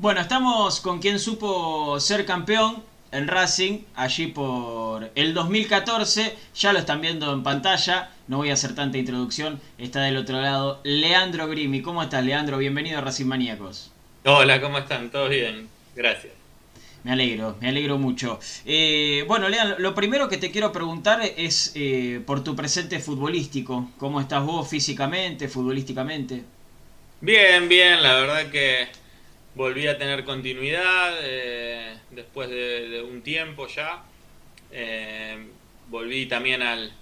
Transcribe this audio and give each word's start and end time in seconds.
Bueno, 0.00 0.22
estamos 0.22 0.80
con 0.80 0.98
quien 0.98 1.18
supo 1.18 2.00
ser 2.00 2.24
campeón 2.24 2.82
en 3.12 3.28
Racing, 3.28 3.80
allí 3.94 4.28
por 4.28 5.10
el 5.14 5.34
2014. 5.34 6.34
Ya 6.54 6.72
lo 6.72 6.78
están 6.78 7.02
viendo 7.02 7.30
en 7.34 7.42
pantalla, 7.42 8.10
no 8.26 8.38
voy 8.38 8.48
a 8.48 8.54
hacer 8.54 8.74
tanta 8.74 8.96
introducción. 8.96 9.60
Está 9.76 10.00
del 10.00 10.16
otro 10.16 10.40
lado 10.40 10.80
Leandro 10.84 11.48
Grimi. 11.48 11.82
¿Cómo 11.82 12.02
estás, 12.02 12.24
Leandro? 12.24 12.56
Bienvenido 12.56 12.96
a 12.96 13.02
Racing 13.02 13.26
Maníacos. 13.26 13.92
Hola, 14.24 14.58
¿cómo 14.62 14.78
están? 14.78 15.10
¿Todo 15.10 15.28
bien? 15.28 15.68
Gracias. 15.94 16.32
Me 17.04 17.12
alegro, 17.12 17.58
me 17.60 17.68
alegro 17.68 17.98
mucho. 17.98 18.40
Eh, 18.64 19.22
bueno, 19.28 19.50
Leandro, 19.50 19.80
lo 19.80 19.94
primero 19.94 20.30
que 20.30 20.38
te 20.38 20.50
quiero 20.50 20.72
preguntar 20.72 21.20
es 21.36 21.72
eh, 21.74 22.22
por 22.24 22.42
tu 22.42 22.56
presente 22.56 23.00
futbolístico. 23.00 23.90
¿Cómo 23.98 24.18
estás 24.22 24.42
vos 24.46 24.66
físicamente, 24.66 25.46
futbolísticamente? 25.46 26.42
Bien, 27.20 27.68
bien, 27.68 28.02
la 28.02 28.14
verdad 28.14 28.50
que 28.50 28.88
volví 29.54 29.86
a 29.86 29.98
tener 29.98 30.24
continuidad 30.24 31.18
eh, 31.22 31.98
después 32.10 32.48
de, 32.48 33.02
un 33.02 33.22
tiempo 33.22 33.66
ya. 33.66 34.04
Eh, 34.70 35.46
volví 35.88 36.26
también 36.26 36.62
al, 36.62 36.92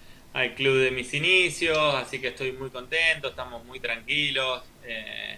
club 0.54 0.76
de 0.76 0.92
mis 0.92 1.12
inicios, 1.14 1.94
así 1.96 2.20
que 2.20 2.28
estoy 2.28 2.52
muy 2.52 2.70
contento, 2.70 3.28
estamos 3.28 3.64
muy 3.64 3.80
tranquilos. 3.80 4.62
Eh, 4.84 5.36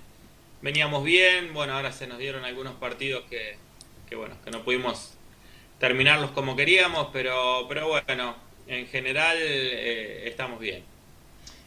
veníamos 0.60 1.04
bien, 1.04 1.54
bueno, 1.54 1.74
ahora 1.74 1.90
se 1.90 2.06
nos 2.06 2.18
dieron 2.18 2.44
algunos 2.44 2.74
partidos 2.74 3.24
que, 3.30 3.56
que, 4.08 4.14
bueno, 4.14 4.36
que 4.44 4.50
no 4.50 4.62
pudimos 4.62 5.14
terminarlos 5.78 6.32
como 6.32 6.54
queríamos, 6.54 7.08
pero, 7.14 7.64
pero 7.66 7.88
bueno, 7.88 8.36
en 8.66 8.86
general 8.88 9.38
estamos 9.38 10.60
bien. 10.60 10.89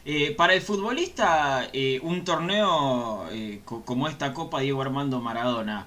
Eh, 0.06 0.32
para 0.32 0.52
el 0.52 0.60
futbolista, 0.60 1.70
eh, 1.72 1.98
un 2.02 2.26
torneo 2.26 3.26
eh, 3.32 3.62
como 3.64 4.06
esta 4.06 4.34
Copa 4.34 4.60
Diego 4.60 4.82
Armando 4.82 5.18
Maradona, 5.20 5.86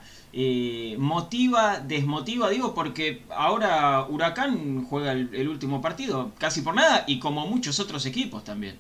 ¿motiva, 0.98 1.80
desmotiva? 1.80 2.50
Digo, 2.50 2.74
porque 2.74 3.22
ahora 3.30 4.06
Huracán 4.10 4.86
juega 4.86 5.12
el, 5.12 5.48
último 5.48 5.82
partido, 5.82 6.32
casi 6.40 6.62
por 6.62 6.74
nada, 6.74 7.04
y 7.06 7.20
como 7.20 7.46
muchos 7.46 7.80
otros 7.80 8.08
equipos 8.08 8.44
también. 8.44 8.78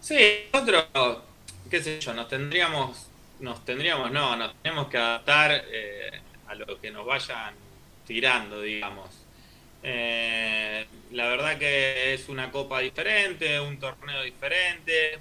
Sí, 0.00 0.18
nosotros, 0.52 0.86
qué 1.70 1.82
sé 1.82 2.00
yo, 2.00 2.14
nos 2.14 2.28
tendríamos, 2.28 3.06
nos 3.40 3.64
tendríamos, 3.64 4.10
no, 4.10 4.36
nos 4.36 4.54
tenemos 4.62 4.88
que 4.88 4.98
adaptar 4.98 5.64
a 6.48 6.54
lo 6.56 6.80
que 6.80 6.90
nos 6.90 7.06
vayan 7.06 7.54
tirando, 8.06 8.60
digamos. 8.60 9.23
Eh, 9.86 10.86
la 11.12 11.28
verdad 11.28 11.58
que 11.58 12.14
es 12.14 12.30
una 12.30 12.50
copa 12.50 12.80
diferente, 12.80 13.60
un 13.60 13.78
torneo 13.78 14.22
diferente. 14.22 15.18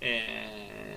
Eh, 0.00 0.96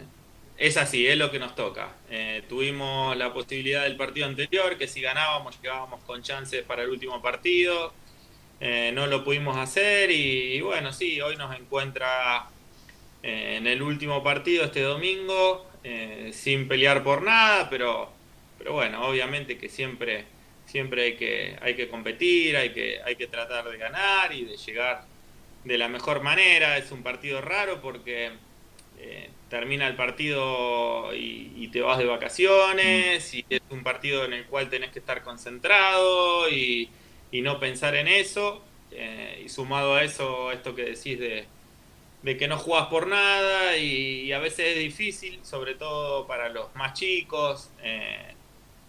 es 0.57 0.77
así, 0.77 1.07
es 1.07 1.17
lo 1.17 1.31
que 1.31 1.39
nos 1.39 1.55
toca. 1.55 1.95
Eh, 2.11 2.43
tuvimos 2.47 3.17
la 3.17 3.33
posibilidad 3.33 3.83
del 3.83 3.97
partido 3.97 4.27
anterior, 4.27 4.77
que 4.77 4.87
si 4.87 5.01
ganábamos 5.01 5.59
llegábamos 5.59 6.01
con 6.03 6.21
chances 6.21 6.63
para 6.63 6.83
el 6.83 6.89
último 6.89 7.21
partido. 7.21 7.93
no 8.93 9.07
lo 9.07 9.23
pudimos 9.23 9.57
hacer 9.57 10.11
y, 10.11 10.61
bueno, 10.61 10.93
sí, 10.93 11.19
hoy 11.21 11.35
nos 11.35 11.57
encuentra 11.57 12.47
en 13.23 13.65
el 13.67 13.81
último 13.81 14.23
partido 14.23 14.65
este 14.65 14.81
domingo, 14.81 15.67
sin 16.31 16.67
pelear 16.67 17.03
por 17.03 17.23
nada, 17.23 17.69
pero, 17.71 18.11
pero 18.59 18.73
bueno, 18.73 19.07
obviamente 19.07 19.57
que 19.57 19.69
siempre 19.69 20.25
siempre 20.71 21.03
hay 21.03 21.15
que, 21.15 21.57
hay 21.61 21.75
que 21.75 21.89
competir, 21.89 22.55
hay 22.55 22.69
que, 22.69 23.01
hay 23.03 23.15
que 23.17 23.27
tratar 23.27 23.69
de 23.69 23.77
ganar 23.77 24.33
y 24.33 24.45
de 24.45 24.55
llegar 24.55 25.03
de 25.65 25.77
la 25.77 25.89
mejor 25.89 26.21
manera. 26.21 26.77
Es 26.77 26.91
un 26.91 27.03
partido 27.03 27.41
raro 27.41 27.81
porque 27.81 28.31
eh, 28.99 29.29
termina 29.49 29.87
el 29.87 29.95
partido 29.95 31.13
y, 31.13 31.67
te 31.71 31.81
vas 31.81 31.97
de 31.97 32.05
vacaciones 32.05 33.33
y 33.33 33.45
es 33.49 33.61
un 33.69 33.81
partido 33.81 34.25
en 34.25 34.33
el 34.33 34.45
cual 34.45 34.69
tenés 34.69 34.91
que 34.91 34.99
estar 34.99 35.23
concentrado 35.23 36.49
y, 36.49 36.89
no 37.31 37.59
pensar 37.59 37.95
en 37.95 38.07
eso. 38.07 38.63
Eh, 38.91 39.43
y 39.45 39.49
sumado 39.49 39.95
a 39.95 40.03
eso, 40.03 40.51
esto 40.51 40.75
que 40.75 40.83
decís 40.83 41.17
de, 41.17 41.45
que 42.37 42.47
no 42.47 42.57
jugás 42.57 42.87
por 42.87 43.07
nada 43.07 43.77
y, 43.77 44.31
a 44.31 44.39
veces 44.39 44.75
es 44.75 44.79
difícil, 44.79 45.39
sobre 45.43 45.75
todo 45.75 46.27
para 46.27 46.49
los 46.49 46.73
más 46.75 46.93
chicos. 46.93 47.69
Eh, 47.83 48.35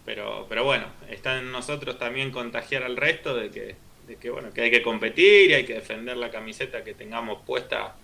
pero, 0.05 0.45
pero 0.49 0.63
bueno, 0.63 0.85
está 1.09 1.39
en 1.39 1.51
nosotros 1.51 1.97
también 1.97 2.31
contagiar 2.31 2.83
al 2.83 2.97
resto 2.97 3.35
de 3.35 3.49
que, 3.49 3.75
de 4.07 4.15
que, 4.17 4.29
bueno, 4.29 4.51
que 4.53 4.61
hay 4.61 4.71
que 4.71 4.81
competir 4.81 5.51
y 5.51 5.53
hay 5.53 5.65
que 5.65 5.75
defender 5.75 6.17
la 6.17 6.29
camiseta 6.29 6.83
que 6.83 6.93
tengamos 6.93 7.41
puesta, 7.45 7.95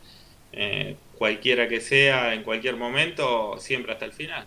eh, 0.53 0.95
cualquiera 1.17 1.67
que 1.67 1.81
sea, 1.81 2.33
en 2.33 2.43
cualquier 2.43 2.77
momento, 2.77 3.57
siempre 3.59 3.93
hasta 3.93 4.05
el 4.05 4.13
final. 4.13 4.45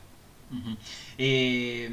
Eh, 1.18 1.90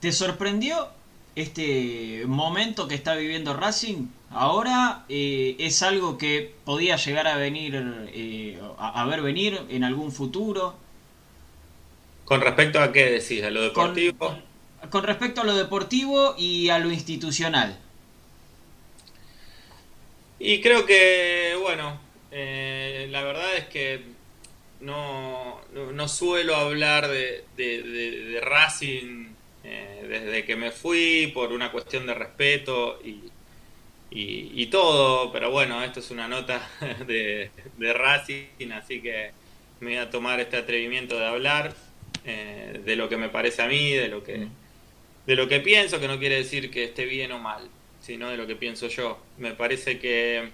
¿Te 0.00 0.12
sorprendió 0.12 0.88
este 1.34 2.24
momento 2.26 2.86
que 2.86 2.94
está 2.94 3.14
viviendo 3.14 3.54
Racing? 3.54 4.08
Ahora 4.30 5.04
eh, 5.08 5.56
es 5.58 5.82
algo 5.82 6.16
que 6.16 6.54
podía 6.64 6.96
llegar 6.96 7.26
a 7.26 7.36
venir, 7.36 7.76
a, 8.78 9.04
ver 9.06 9.22
venir 9.22 9.60
en 9.68 9.84
algún 9.84 10.12
futuro. 10.12 10.74
¿Con 12.24 12.40
respecto 12.40 12.80
a 12.80 12.92
qué 12.92 13.10
decís? 13.10 13.42
¿A 13.42 13.50
lo 13.50 13.62
deportivo? 13.62 14.18
con 14.18 14.51
respecto 14.90 15.40
a 15.40 15.44
lo 15.44 15.54
deportivo 15.54 16.34
y 16.38 16.68
a 16.68 16.78
lo 16.78 16.90
institucional. 16.90 17.78
Y 20.38 20.60
creo 20.60 20.84
que, 20.84 21.56
bueno, 21.60 22.00
eh, 22.32 23.06
la 23.10 23.22
verdad 23.22 23.56
es 23.56 23.66
que 23.66 24.02
no, 24.80 25.60
no, 25.72 26.08
suelo 26.08 26.56
hablar 26.56 27.06
de, 27.06 27.44
de, 27.56 28.40
Racing 28.42 29.28
eh, 29.62 30.04
desde 30.08 30.44
que 30.44 30.56
me 30.56 30.72
fui 30.72 31.30
por 31.32 31.52
una 31.52 31.70
cuestión 31.70 32.06
de 32.06 32.14
respeto 32.14 33.00
y, 33.04 33.30
y, 34.10 34.66
todo, 34.66 35.30
pero 35.30 35.52
bueno, 35.52 35.82
esto 35.84 36.00
es 36.00 36.10
una 36.10 36.26
nota 36.26 36.68
de, 37.06 37.50
de, 37.78 37.92
Racing, 37.92 38.72
así 38.72 39.00
que 39.00 39.30
me 39.78 39.90
voy 39.90 39.98
a 39.98 40.10
tomar 40.10 40.40
este 40.40 40.56
atrevimiento 40.56 41.16
de 41.18 41.26
hablar 41.26 41.72
eh, 42.24 42.80
de 42.84 42.96
lo 42.96 43.08
que 43.08 43.16
me 43.16 43.28
parece 43.28 43.62
a 43.62 43.68
mí, 43.68 43.92
de 43.92 44.08
lo 44.08 44.24
que... 44.24 44.38
Mm 44.38 44.61
de 45.26 45.36
lo 45.36 45.48
que 45.48 45.60
pienso, 45.60 46.00
que 46.00 46.08
no 46.08 46.18
quiere 46.18 46.36
decir 46.36 46.70
que 46.70 46.84
esté 46.84 47.04
bien 47.04 47.32
o 47.32 47.38
mal, 47.38 47.68
sino 48.00 48.28
de 48.30 48.36
lo 48.36 48.46
que 48.46 48.56
pienso 48.56 48.88
yo. 48.88 49.18
Me 49.38 49.52
parece 49.52 49.98
que, 49.98 50.50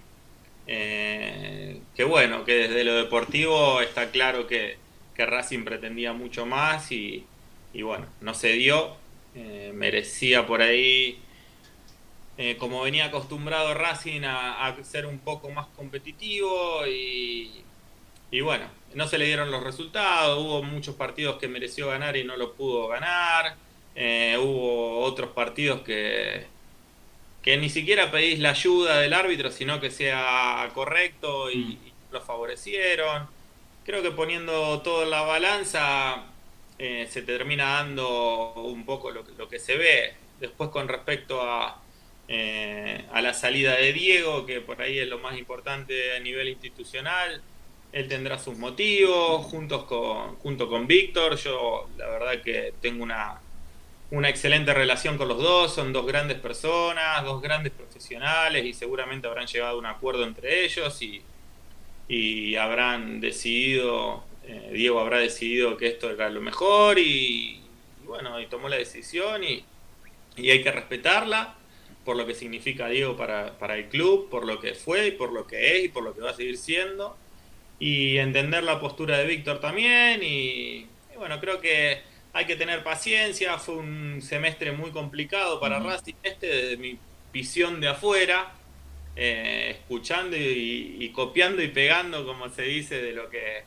eh, 0.67 1.81
que 1.97 2.05
bueno, 2.05 2.45
que 2.45 2.55
desde 2.55 2.84
lo 2.84 2.95
deportivo 2.95 3.81
está 3.81 4.11
claro 4.11 4.47
que, 4.47 4.77
que 5.15 5.27
Racing 5.27 5.65
pretendía 5.65 6.12
mucho 6.12 6.47
más 6.47 6.93
y, 6.93 7.25
y 7.73 7.83
bueno, 7.83 8.07
no 8.21 8.34
se 8.34 8.53
dio, 8.53 8.97
eh, 9.34 9.73
merecía 9.75 10.47
por 10.47 10.62
ahí, 10.62 11.19
eh, 12.37 12.57
como 12.59 12.83
venía 12.83 13.07
acostumbrado 13.07 13.75
Racing 13.75 14.23
a, 14.23 14.67
a, 14.67 14.84
ser 14.84 15.07
un 15.07 15.19
poco 15.19 15.51
más 15.51 15.67
competitivo 15.77 16.87
y, 16.87 17.65
y 18.31 18.41
bueno, 18.43 18.67
no 18.95 19.09
se 19.09 19.19
le 19.19 19.27
dieron 19.27 19.51
los 19.51 19.62
resultados, 19.62 20.39
hubo 20.39 20.62
muchos 20.62 20.95
partidos 20.95 21.39
que 21.39 21.49
mereció 21.49 21.89
ganar 21.89 22.17
y 22.17 22.25
no 22.25 22.37
lo 22.37 22.53
pudo 22.55 22.89
ganar. 22.89 23.57
Eh, 24.00 24.38
hubo 24.38 25.00
otros 25.00 25.31
partidos 25.31 25.81
que, 25.81 26.47
que 27.42 27.56
ni 27.56 27.69
siquiera 27.69 28.12
pedís 28.12 28.38
la 28.38 28.50
ayuda 28.50 29.00
del 29.00 29.12
árbitro, 29.12 29.50
sino 29.50 29.81
que 29.81 29.91
sea 29.91 30.70
correcto 30.72 31.50
y, 31.50 31.56
mm. 31.59 32.12
lo 32.12 32.20
favorecieron. 32.20 33.26
Creo 33.84 34.00
que 34.00 34.12
poniendo 34.12 34.81
todo 34.82 35.03
en 35.03 35.10
la 35.10 35.22
balanza 35.22 36.26
eh, 36.78 37.09
se 37.10 37.22
termina 37.22 37.72
dando 37.72 38.53
un 38.54 38.84
poco 38.84 39.10
lo, 39.10 39.25
lo, 39.36 39.48
que 39.48 39.59
se 39.59 39.76
ve. 39.76 40.15
Después 40.38 40.70
con 40.70 40.86
respecto 40.86 41.42
a, 41.42 41.82
eh, 42.28 43.04
a 43.12 43.20
la 43.20 43.34
salida 43.34 43.75
de 43.75 43.92
Diego, 43.92 44.47
que 44.47 44.60
por 44.60 44.80
ahí 44.80 45.00
es 45.00 45.09
lo 45.09 45.19
más 45.19 45.36
importante 45.36 46.15
a 46.15 46.20
nivel 46.20 46.48
institucional, 46.48 47.42
él 47.91 48.06
tendrá 48.06 48.38
sus 48.38 48.56
motivos, 48.56 49.44
juntos 49.47 49.86
con, 49.86 50.36
junto 50.36 50.69
con 50.69 50.86
Víctor. 50.86 51.36
Yo 51.36 51.88
la 51.97 52.06
verdad 52.06 52.42
que 52.42 52.74
tengo 52.80 53.03
una, 53.03 53.41
una 54.10 54.28
excelente 54.28 54.72
relación 54.72 55.19
con 55.19 55.28
los 55.28 55.39
dos, 55.39 55.75
son 55.75 55.93
dos 55.93 56.07
grandes 56.07 56.39
personas, 56.39 57.22
dos 57.25 57.43
grandes 57.43 57.72
profesionales 57.72 58.65
y 58.65 58.72
seguramente 58.72 59.27
habrán 59.27 59.47
llegado 59.47 59.77
a 59.77 59.78
un 59.78 59.87
acuerdo 59.87 60.25
entre 60.25 60.65
ellos 60.65 61.01
y, 61.03 61.22
y 62.09 62.57
habrán 62.57 63.21
decidido, 63.21 64.25
eh, 64.45 64.71
Diego 64.72 65.01
habrá 65.01 65.19
decidido 65.19 65.77
que 65.77 65.89
esto 65.89 66.10
era 66.10 66.31
lo 66.31 66.41
mejor 66.41 66.99
y, 66.99 67.60
bueno, 68.05 68.41
y 68.41 68.47
tomó 68.47 68.69
la 68.71 68.77
decisión 68.77 69.45
y, 69.45 69.65
y, 70.37 70.51
hay 70.51 70.63
que 70.63 70.72
respetarla 70.72 71.57
por 72.07 72.16
lo 72.16 72.27
que 72.27 72.34
significa 72.34 72.89
Diego 72.89 73.15
para, 73.15 73.59
para 73.59 73.77
el 73.77 73.89
club, 73.91 74.31
por 74.31 74.47
lo 74.47 74.59
que 74.59 74.72
fue 74.72 75.09
y 75.09 75.11
por 75.11 75.33
lo 75.33 75.47
que 75.47 75.77
es 75.77 75.84
y 75.84 75.89
por 75.89 76.03
lo 76.03 76.15
que 76.15 76.22
va 76.22 76.31
a 76.31 76.34
seguir 76.34 76.57
siendo. 76.57 77.16
Y 77.78 78.16
entender 78.16 78.65
la 78.65 78.81
postura 78.81 79.19
de 79.19 79.27
Víctor 79.27 79.61
también 79.61 80.22
y 80.22 80.87
bueno, 81.16 81.39
creo 81.41 81.61
que 81.61 82.01
hay 82.39 82.47
que 82.47 82.55
tener 82.55 82.85
paciencia, 82.85 83.59
fue 83.59 83.75
un 83.75 84.23
semestre 84.23 84.71
muy 84.71 84.93
complicado 84.93 85.59
para 85.59 85.81
Racing 85.81 86.15
este 86.23 86.47
desde 86.47 86.77
mi 86.77 86.97
visión 87.33 87.81
de 87.81 87.89
afuera, 87.89 88.53
eh, 89.17 89.71
escuchando 89.73 90.37
y, 90.37 91.11
copiando 91.13 91.61
y 91.61 91.67
pegando, 91.67 92.25
como 92.25 92.49
se 92.49 92.63
dice, 92.63 93.03
de 93.03 93.13
lo 93.13 93.29
que 93.29 93.65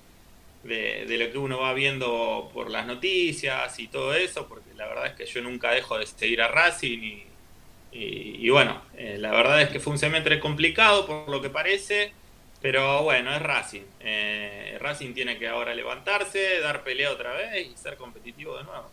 de, 0.64 1.18
lo 1.18 1.30
que 1.34 1.38
uno 1.38 1.60
va 1.60 1.74
viendo 1.74 2.50
por 2.54 2.70
las 2.70 2.86
noticias 2.86 3.78
y 3.78 3.90
todo 3.90 4.14
eso, 4.14 4.48
porque 4.48 4.74
la 4.78 4.88
verdad 4.88 5.08
es 5.08 5.14
que 5.16 5.26
yo 5.26 5.42
nunca 5.42 5.72
dejo 5.72 5.98
de 5.98 6.06
seguir 6.06 6.42
a 6.42 6.48
Racing 6.48 7.26
y, 7.92 8.50
bueno, 8.52 8.82
eh, 8.96 9.18
la 9.20 9.32
verdad 9.32 9.62
es 9.62 9.68
que 9.68 9.82
fue 9.82 9.92
un 9.92 10.00
semestre 10.00 10.40
complicado 10.40 11.06
por 11.06 11.28
lo 11.28 11.42
que 11.42 11.50
parece, 11.50 12.14
pero 12.62 13.04
bueno, 13.04 13.34
es 13.34 13.42
Racing. 13.42 13.84
Eh, 14.00 14.78
Racing 14.80 15.14
tiene 15.14 15.38
que 15.38 15.48
ahora 15.48 15.74
levantarse, 15.74 16.60
dar 16.60 16.84
pelea 16.84 17.12
otra 17.12 17.34
vez 17.34 17.68
y 17.68 17.78
ser 17.78 17.98
competitivo 17.98 18.58
de 18.58 18.64
nuevo. 18.64 18.90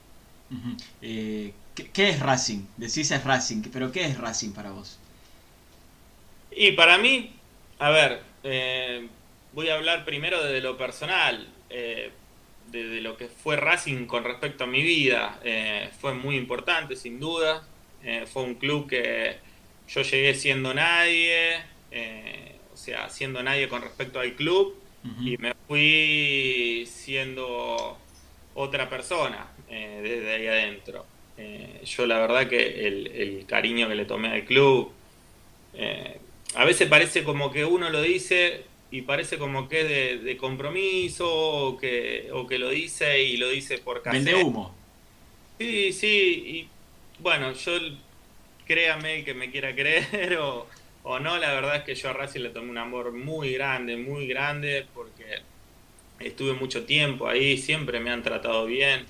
Eh, 1.02 1.52
¿qué, 1.92 2.08
es 2.08 2.20
Racing? 2.20 2.64
Decís 2.76 3.10
es 3.10 3.22
Racing, 3.24 3.62
pero 3.72 3.92
¿qué 3.92 4.04
es 4.04 4.18
Racing 4.18 4.52
para 4.52 4.70
vos? 4.70 4.98
Y 6.50 6.72
para 6.72 6.98
mí, 6.98 7.34
a 7.78 7.90
ver, 7.90 8.22
voy 9.52 9.68
a 9.68 9.74
hablar 9.74 10.04
primero 10.04 10.42
desde 10.42 10.60
lo 10.60 10.78
personal 10.78 11.48
eh, 11.70 12.10
de, 12.70 13.00
lo 13.00 13.16
que 13.16 13.28
fue 13.28 13.56
Racing 13.56 14.06
con 14.06 14.24
respecto 14.24 14.64
a 14.64 14.66
mi 14.66 14.82
vida. 14.82 15.38
Eh, 15.44 15.90
fue 16.00 16.14
muy 16.14 16.36
importante, 16.36 16.96
sin 16.96 17.18
duda. 17.20 17.66
Eh, 18.02 18.26
fue 18.26 18.42
un 18.42 18.54
club 18.54 18.88
que 18.88 19.38
yo 19.88 20.02
llegué 20.02 20.34
siendo 20.34 20.74
nadie, 20.74 21.56
eh, 21.90 22.56
sea, 22.90 23.08
siendo 23.10 23.42
nadie 23.42 23.68
con 23.68 23.82
respecto 23.82 24.20
al 24.20 24.34
club, 24.34 24.74
y 25.24 25.38
me 25.38 25.54
fui 25.66 26.86
siendo 26.90 27.96
otra 28.54 28.90
persona 28.90 29.46
desde 29.68 30.34
ahí 30.34 30.46
adentro. 30.46 31.06
yo 31.84 32.06
la 32.06 32.18
verdad 32.18 32.48
que 32.48 32.86
el, 32.86 33.06
el, 33.06 33.46
cariño 33.46 33.88
que 33.88 33.94
le 33.94 34.04
tomé 34.04 34.28
al 34.28 34.44
club, 34.44 34.92
a 36.54 36.64
veces 36.64 36.88
parece 36.88 37.24
como 37.24 37.50
que 37.50 37.64
uno 37.64 37.90
lo 37.90 38.02
dice 38.02 38.64
y 38.90 39.02
parece 39.02 39.38
como 39.38 39.68
que 39.68 39.80
es 40.14 40.24
de, 40.24 40.36
compromiso 40.36 41.28
o 41.30 41.76
que, 41.76 42.30
o 42.32 42.46
que 42.46 42.58
lo 42.58 42.70
dice 42.70 43.22
y 43.22 43.36
lo 43.36 43.48
dice 43.48 43.78
por 43.78 44.02
casi. 44.02 44.18
Vende 44.18 44.34
humo. 44.34 44.74
Sí, 45.58 45.92
sí, 45.92 46.08
y 46.46 46.68
bueno, 47.20 47.52
yo 47.52 47.72
créame 48.66 49.24
que 49.24 49.34
me 49.34 49.50
quiera 49.50 49.74
creer 49.74 50.38
o, 50.40 50.66
o, 51.08 51.18
no, 51.18 51.38
la 51.38 51.52
verdad 51.54 51.76
es 51.76 51.82
que 51.84 51.94
yo 51.94 52.10
a 52.10 52.12
Racing 52.12 52.40
le 52.40 52.50
tomé 52.50 52.70
un 52.70 52.78
amor 52.78 53.12
muy 53.12 53.54
grande, 53.54 53.96
muy 53.96 54.26
grande, 54.26 54.86
porque 54.94 55.40
estuve 56.20 56.52
mucho 56.52 56.84
tiempo 56.84 57.26
ahí, 57.26 57.56
siempre 57.56 57.98
me 57.98 58.10
han 58.10 58.22
tratado 58.22 58.66
bien. 58.66 59.06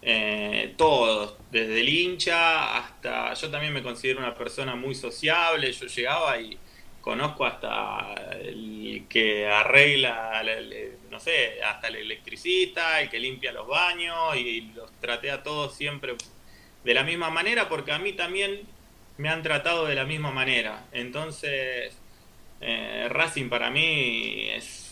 Eh, 0.00 0.74
todos, 0.78 1.36
desde 1.50 1.80
el 1.80 1.88
hincha 1.88 2.78
hasta 2.78 3.34
yo 3.34 3.50
también 3.50 3.72
me 3.74 3.82
considero 3.82 4.20
una 4.20 4.34
persona 4.34 4.74
muy 4.74 4.94
sociable, 4.94 5.70
yo 5.72 5.86
llegaba 5.86 6.40
y 6.40 6.58
conozco 7.02 7.44
hasta 7.44 8.14
el 8.40 9.04
que 9.08 9.46
arregla, 9.46 10.42
no 11.10 11.20
sé, 11.20 11.62
hasta 11.62 11.88
el 11.88 11.96
electricista, 11.96 13.02
el 13.02 13.10
que 13.10 13.18
limpia 13.18 13.52
los 13.52 13.66
baños 13.66 14.36
y 14.36 14.62
los 14.74 14.90
traté 15.00 15.30
a 15.30 15.42
todos 15.42 15.74
siempre 15.74 16.14
de 16.84 16.94
la 16.94 17.02
misma 17.02 17.28
manera 17.28 17.68
porque 17.68 17.92
a 17.92 17.98
mí 17.98 18.14
también 18.14 18.62
me 19.18 19.28
han 19.28 19.42
tratado 19.42 19.86
de 19.86 19.94
la 19.94 20.04
misma 20.04 20.30
manera. 20.30 20.86
Entonces, 20.92 21.96
eh, 22.60 23.08
Racing 23.10 23.48
para 23.48 23.70
mí 23.70 24.48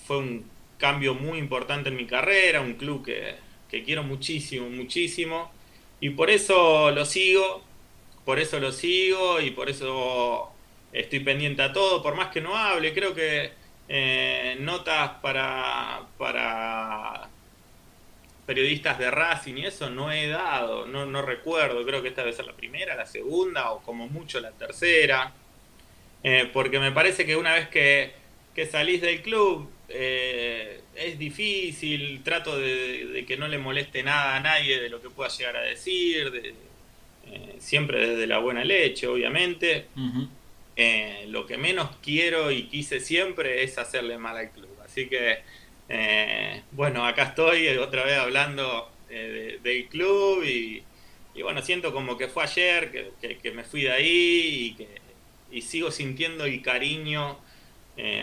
fue 0.06 0.18
un 0.18 0.50
cambio 0.78 1.14
muy 1.14 1.38
importante 1.38 1.88
en 1.90 1.96
mi 1.96 2.06
carrera, 2.06 2.60
un 2.60 2.74
club 2.74 3.04
que, 3.04 3.36
que 3.70 3.82
quiero 3.84 4.02
muchísimo, 4.02 4.68
muchísimo. 4.68 5.50
Y 6.00 6.10
por 6.10 6.30
eso 6.30 6.90
lo 6.90 7.04
sigo, 7.04 7.62
por 8.24 8.38
eso 8.38 8.60
lo 8.60 8.72
sigo 8.72 9.40
y 9.40 9.50
por 9.52 9.70
eso 9.70 10.52
estoy 10.92 11.20
pendiente 11.20 11.62
a 11.62 11.72
todo, 11.72 12.02
por 12.02 12.14
más 12.14 12.28
que 12.28 12.40
no 12.40 12.56
hable, 12.56 12.92
creo 12.94 13.14
que 13.14 13.52
eh, 13.88 14.56
notas 14.60 15.10
para, 15.22 16.06
para 16.18 17.28
periodistas 18.46 18.98
de 18.98 19.10
Racing 19.10 19.56
y 19.56 19.66
eso 19.66 19.90
no 19.90 20.10
he 20.10 20.26
dado, 20.28 20.86
no, 20.86 21.06
no 21.06 21.22
recuerdo, 21.22 21.84
creo 21.84 22.02
que 22.02 22.08
esta 22.08 22.22
debe 22.22 22.34
ser 22.34 22.46
la 22.46 22.54
primera, 22.54 22.96
la 22.96 23.06
segunda 23.06 23.70
o 23.72 23.82
como 23.82 24.08
mucho 24.08 24.40
la 24.40 24.50
tercera, 24.50 25.32
eh, 26.22 26.50
porque 26.52 26.78
me 26.78 26.92
parece 26.92 27.24
que 27.24 27.36
una 27.36 27.54
vez 27.54 27.68
que, 27.68 28.12
que 28.54 28.66
salís 28.66 29.00
del 29.00 29.22
club 29.22 29.70
eh, 29.88 30.80
es 30.94 31.18
difícil, 31.18 32.22
trato 32.22 32.58
de, 32.58 33.24
que 33.26 33.36
no 33.36 33.48
le 33.48 33.58
moleste 33.58 34.02
nada 34.02 34.36
a 34.36 34.40
nadie 34.40 34.80
de 34.80 34.88
lo 34.88 35.00
que 35.00 35.10
pueda 35.10 35.30
llegar 35.30 35.56
a 35.56 35.62
decir, 35.62 36.54
siempre 37.58 38.08
desde 38.08 38.26
la 38.26 38.38
buena 38.38 38.64
leche, 38.64 39.06
obviamente. 39.06 39.86
Eh, 40.74 41.26
lo 41.28 41.46
que 41.46 41.58
menos 41.58 41.90
quiero 42.02 42.50
y 42.50 42.64
quise 42.64 42.98
siempre 42.98 43.62
es 43.62 43.76
hacerle 43.78 44.16
mal 44.18 44.36
al 44.36 44.50
club. 44.50 44.70
Así 44.84 45.06
que, 45.08 45.40
eh, 45.94 46.62
bueno, 46.72 47.06
acá 47.06 47.24
estoy 47.24 47.68
otra 47.76 48.04
vez 48.04 48.18
hablando 48.18 48.90
eh, 49.10 49.58
del 49.62 49.86
club 49.88 50.42
y, 50.42 50.82
bueno, 51.42 51.60
siento 51.62 51.92
como 51.92 52.16
que 52.16 52.28
fue 52.28 52.44
ayer, 52.44 53.14
que, 53.20 53.50
me 53.52 53.62
fui 53.62 53.82
de 53.82 53.92
ahí 53.92 54.06
y, 54.70 54.74
que, 54.74 55.62
sigo 55.62 55.90
sintiendo 55.90 56.46
el 56.46 56.62
cariño 56.62 57.38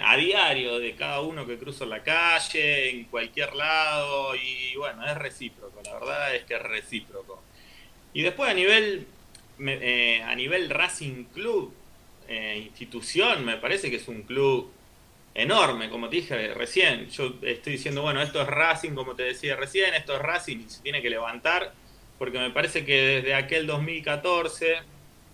a 0.04 0.18
diario 0.18 0.80
de 0.80 0.95
cada 0.95 1.21
uno 1.21 1.45
que 1.45 1.60
cruzo 1.60 1.86
la 1.86 2.01
calle, 2.01 2.89
en 2.89 3.04
cualquier 3.06 3.54
lado 3.54 4.36
y 4.36 4.75
bueno, 4.75 5.06
es 5.06 5.15
recíproco, 5.15 5.80
la 5.86 5.94
verdad 5.94 6.36
es 6.36 6.44
que 6.45 6.56
es 6.56 6.62
recíproco. 6.63 7.44
Y 8.13 8.24
después 8.24 8.50
a 8.50 8.56
nivel, 8.56 9.06
a 10.25 10.36
nivel 10.36 10.72
Racing 10.72 11.25
Club, 11.25 11.72
eh, 12.31 12.62
institución, 12.63 13.44
me 13.44 13.57
parece 13.57 13.89
que 13.89 13.95
es 13.95 14.07
un 14.07 14.22
club 14.22 14.72
enorme, 15.33 15.89
como 15.89 16.09
te 16.09 16.17
dije 16.17 16.53
recién. 16.53 17.09
Yo 17.09 17.33
estoy 17.41 17.73
diciendo, 17.73 18.01
bueno, 18.01 18.21
esto 18.21 18.41
es 18.41 18.47
Racing, 18.47 18.91
como 18.91 19.15
te 19.15 19.23
decía 19.23 19.55
recién, 19.55 19.93
esto 19.93 20.15
es 20.15 20.21
Racing 20.21 20.57
y 20.65 20.69
se 20.69 20.81
tiene 20.81 21.01
que 21.01 21.09
levantar, 21.09 21.73
porque 22.17 22.39
me 22.39 22.51
parece 22.51 22.85
que 22.85 23.01
desde 23.01 23.33
aquel 23.33 23.67
2014, 23.67 24.77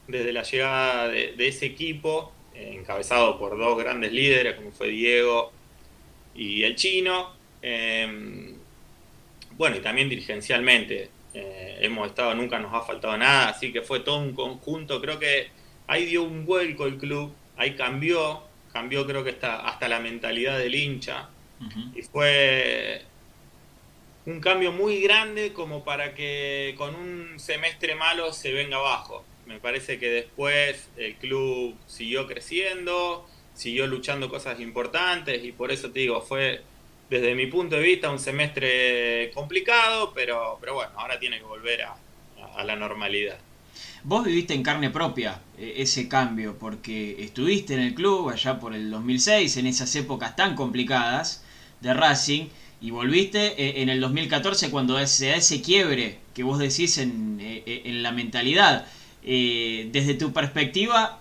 desde 0.08 0.34
la 0.34 0.44
llegada 0.44 1.08
de, 1.08 1.36
ese 1.48 1.66
equipo, 1.66 2.32
encabezado 2.54 3.38
por 3.40 3.58
dos 3.58 3.78
grandes 3.78 4.12
líderes, 4.12 4.56
como 4.56 4.72
fue 4.72 4.90
Diego 4.90 5.52
y 6.36 6.64
el 6.64 6.76
chino, 6.76 7.34
em, 7.62 8.56
bueno, 9.58 9.78
y 9.78 9.80
también 9.80 10.10
dirigencialmente, 10.10 11.10
eh, 11.34 11.78
hemos 11.82 12.08
estado, 12.08 12.36
nunca 12.36 12.60
nos 12.60 12.74
ha 12.74 12.82
faltado 12.82 13.18
nada, 13.18 13.50
así 13.50 13.74
que 13.74 13.82
fue 13.82 14.02
todo 14.02 14.20
un 14.20 14.34
conjunto, 14.34 15.02
creo 15.02 15.20
que 15.20 15.50
ahí 15.88 16.06
dio 16.06 16.24
un 16.24 16.46
vuelco 16.46 16.86
el 16.86 16.98
club, 16.98 17.34
ahí 17.58 17.76
cambió, 17.76 18.44
cambió 18.76 19.08
creo 19.08 19.24
que 19.24 19.30
hasta, 19.30 19.66
hasta 19.66 19.88
la 19.88 20.02
mentalidad 20.02 20.58
del 20.58 20.76
hincha. 20.76 21.30
Y 21.96 22.02
fue 22.02 23.04
un 24.26 24.42
cambio 24.42 24.74
muy 24.74 25.00
grande 25.00 25.54
como 25.54 25.86
para 25.86 26.14
que 26.14 26.76
con 26.78 26.94
un 26.94 27.40
semestre 27.40 27.96
malo 27.96 28.34
se 28.34 28.52
venga 28.52 28.76
abajo. 28.76 29.24
Me 29.46 29.62
parece 29.62 29.98
que 29.98 30.10
después 30.10 30.90
el 30.98 31.16
club 31.16 31.74
siguió 31.88 32.28
creciendo, 32.28 33.26
siguió 33.54 33.88
luchando 33.88 34.28
cosas 34.28 34.60
importantes 34.60 35.42
y 35.46 35.54
por 35.54 35.72
eso 35.72 35.92
te 35.92 36.02
digo, 36.02 36.20
fue 36.20 36.62
desde 37.10 37.34
mi 37.34 37.48
punto 37.48 37.78
de 37.78 37.82
vista 37.82 38.12
un 38.12 38.20
semestre 38.20 39.32
complicado, 39.34 40.12
pero, 40.14 40.58
pero 40.60 40.74
bueno, 40.74 40.92
ahora 40.98 41.18
tiene 41.18 41.38
que 41.38 41.46
volver 41.46 41.84
a 41.84 42.64
la 42.66 42.76
normalidad. 42.76 43.38
Vos 44.04 44.24
viviste 44.24 44.54
en 44.54 44.62
carne 44.62 44.92
propia 44.92 45.42
eh, 45.58 45.76
ese 45.78 46.08
cambio, 46.08 46.60
porque 46.60 47.24
estuviste 47.24 47.74
en 47.74 47.80
el 47.80 47.96
club 47.96 48.30
allá 48.30 48.60
por 48.60 48.76
el 48.76 48.92
2006, 48.92 49.58
en 49.58 49.66
esas 49.66 49.96
épocas 49.96 50.36
tan 50.36 50.56
complicadas 50.56 51.44
de 51.82 51.92
Racing, 51.94 52.48
y 52.82 52.92
volviste 52.92 53.60
eh, 53.62 53.82
en 53.82 53.90
el 53.90 54.00
2014 54.00 54.70
cuando 54.70 55.04
se 55.08 55.30
da 55.30 55.38
ese 55.38 55.62
quiebre 55.62 56.20
que 56.36 56.44
vos 56.44 56.60
decís 56.60 57.00
en, 57.00 57.40
eh, 57.42 57.82
en 57.86 58.04
la 58.04 58.12
mentalidad. 58.12 58.86
desde 59.24 60.14
tu 60.14 60.32
perspectiva, 60.34 61.20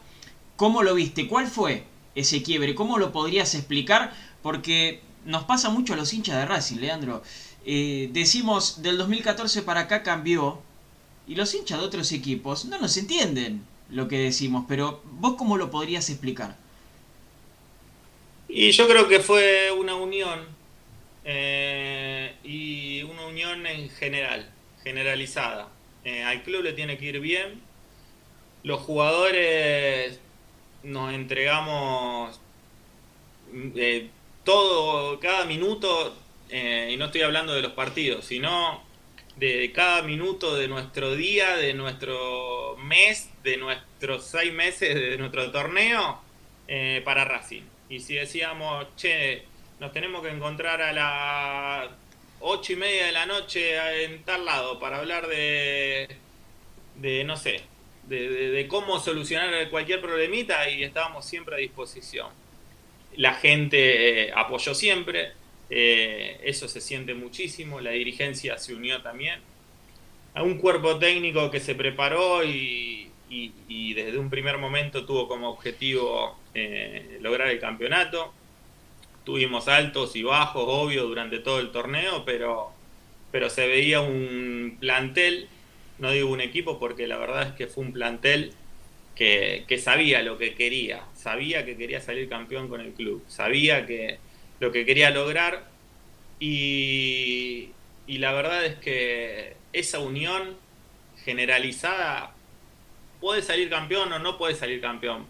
¿cómo 0.56 0.82
lo 0.82 0.94
viste? 0.94 1.26
¿Cuál 1.26 1.46
fue 1.46 1.84
ese 2.14 2.42
quiebre? 2.42 2.74
¿Cómo 2.74 2.98
lo 2.98 3.12
podrías 3.12 3.54
explicar? 3.54 4.12
Porque 4.42 5.00
nos 5.24 5.44
pasa 5.44 5.70
mucho 5.70 5.94
a 5.94 5.96
los 5.96 6.12
hinchas 6.12 6.36
de 6.36 6.44
Racing, 6.44 6.80
Leandro. 6.80 7.22
decimos, 7.64 8.82
del 8.82 8.98
2014 8.98 9.62
para 9.62 9.80
acá 9.82 10.02
cambió, 10.02 10.60
y 11.26 11.34
los 11.34 11.54
hinchas 11.54 11.80
de 11.80 11.86
otros 11.86 12.12
equipos 12.12 12.64
no 12.66 12.78
nos 12.78 12.96
entienden 12.96 13.64
lo 13.90 14.08
que 14.08 14.18
decimos, 14.18 14.64
pero 14.68 15.02
vos 15.04 15.34
cómo 15.36 15.56
lo 15.56 15.70
podrías 15.70 16.08
explicar? 16.10 16.56
Y 18.48 18.70
yo 18.70 18.86
creo 18.86 19.08
que 19.08 19.20
fue 19.20 19.70
una 19.72 19.94
unión, 19.94 20.46
eh, 21.24 22.34
y 22.44 23.02
una 23.02 23.26
unión 23.26 23.66
en 23.66 23.88
general, 23.90 24.50
generalizada. 24.82 25.68
Eh, 26.04 26.22
al 26.22 26.42
club 26.42 26.62
le 26.62 26.72
tiene 26.72 26.98
que 26.98 27.06
ir 27.06 27.20
bien, 27.20 27.62
los 28.62 28.80
jugadores 28.80 30.20
nos 30.82 31.14
entregamos 31.14 32.38
eh, 33.74 34.08
todo, 34.44 35.18
cada 35.20 35.46
minuto, 35.46 36.14
y 36.50 36.96
no 36.96 37.06
estoy 37.06 37.22
hablando 37.22 37.52
de 37.54 37.62
los 37.62 37.72
partidos, 37.72 38.26
sino 38.26 38.83
de 39.36 39.72
cada 39.72 40.02
minuto 40.02 40.56
de 40.56 40.68
nuestro 40.68 41.14
día, 41.14 41.56
de 41.56 41.74
nuestro 41.74 42.76
mes, 42.78 43.30
de 43.42 43.56
nuestros 43.56 44.24
seis 44.24 44.52
meses 44.52 44.94
de 44.94 45.16
nuestro 45.18 45.50
torneo 45.50 46.20
eh, 46.68 47.02
para 47.04 47.24
Racing. 47.24 47.62
Y 47.88 48.00
si 48.00 48.14
decíamos, 48.14 48.86
che, 48.96 49.44
nos 49.80 49.92
tenemos 49.92 50.22
que 50.22 50.30
encontrar 50.30 50.80
a, 50.82 50.92
la, 50.92 51.90
ocho 52.40 52.72
y 52.72 52.76
media 52.76 53.06
de 53.06 53.12
la 53.12 53.26
noche 53.26 54.04
en 54.04 54.22
tal 54.22 54.44
lado 54.44 54.78
para 54.78 54.98
hablar 54.98 55.26
de, 55.26 56.08
de 56.96 57.24
no 57.24 57.36
sé, 57.36 57.62
de, 58.06 58.66
cómo 58.68 59.00
solucionar 59.00 59.68
cualquier 59.70 60.00
problemita 60.00 60.68
y 60.68 60.84
estábamos 60.84 61.24
siempre 61.24 61.56
a 61.56 61.58
disposición. 61.58 62.28
La 63.16 63.34
gente 63.34 64.28
eh, 64.28 64.32
apoyó 64.34 64.74
siempre, 64.74 65.32
eh, 65.70 66.40
eso 66.44 66.68
se 66.68 66.80
siente 66.80 67.14
muchísimo, 67.14 67.80
la 67.80 67.90
dirigencia 67.90 68.58
se 68.58 68.74
unió 68.74 69.02
también. 69.02 69.40
A 70.34 70.42
un 70.42 70.58
cuerpo 70.58 70.98
técnico 70.98 71.50
que 71.50 71.60
se 71.60 71.74
preparó 71.74 72.44
y, 72.44 73.10
desde 73.94 74.18
un 74.18 74.30
primer 74.30 74.58
momento 74.58 75.04
tuvo 75.06 75.26
como 75.26 75.48
objetivo 75.48 76.38
eh, 76.54 77.18
lograr 77.20 77.48
el 77.48 77.58
campeonato. 77.58 78.32
Tuvimos 79.24 79.68
altos 79.68 80.14
y 80.16 80.22
bajos, 80.22 80.64
obvio, 80.66 81.04
durante 81.04 81.38
todo 81.38 81.60
el 81.60 81.70
torneo, 81.70 82.24
pero, 82.24 82.72
pero 83.32 83.48
se 83.48 83.66
veía 83.66 84.00
un 84.00 84.76
plantel 84.78 85.48
no 85.98 86.10
digo 86.10 86.30
un 86.30 86.40
equipo 86.40 86.78
porque 86.78 87.06
la 87.06 87.16
verdad 87.16 87.48
es 87.48 87.52
que 87.52 87.66
fue 87.66 87.84
un 87.84 87.92
plantel 87.92 88.52
que, 89.14 89.64
sabía 89.78 90.22
lo 90.22 90.38
que 90.38 90.54
quería, 90.54 91.04
sabía 91.14 91.64
que 91.64 91.76
quería 91.76 92.00
salir 92.00 92.28
campeón 92.28 92.68
con 92.68 92.80
el 92.80 92.92
club, 92.92 93.22
sabía 93.28 93.86
que 93.86 94.18
lo 94.64 94.72
que 94.72 94.86
quería 94.86 95.10
lograr 95.10 95.66
y, 96.40 97.70
la 98.06 98.32
verdad 98.32 98.64
es 98.64 98.76
que 98.76 99.56
esa 99.72 99.98
unión 99.98 100.56
generalizada 101.22 102.34
puede 103.20 103.42
salir 103.42 103.68
campeón 103.68 104.12
o 104.12 104.18
no 104.18 104.38
puede 104.38 104.54
salir 104.54 104.80
campeón, 104.80 105.26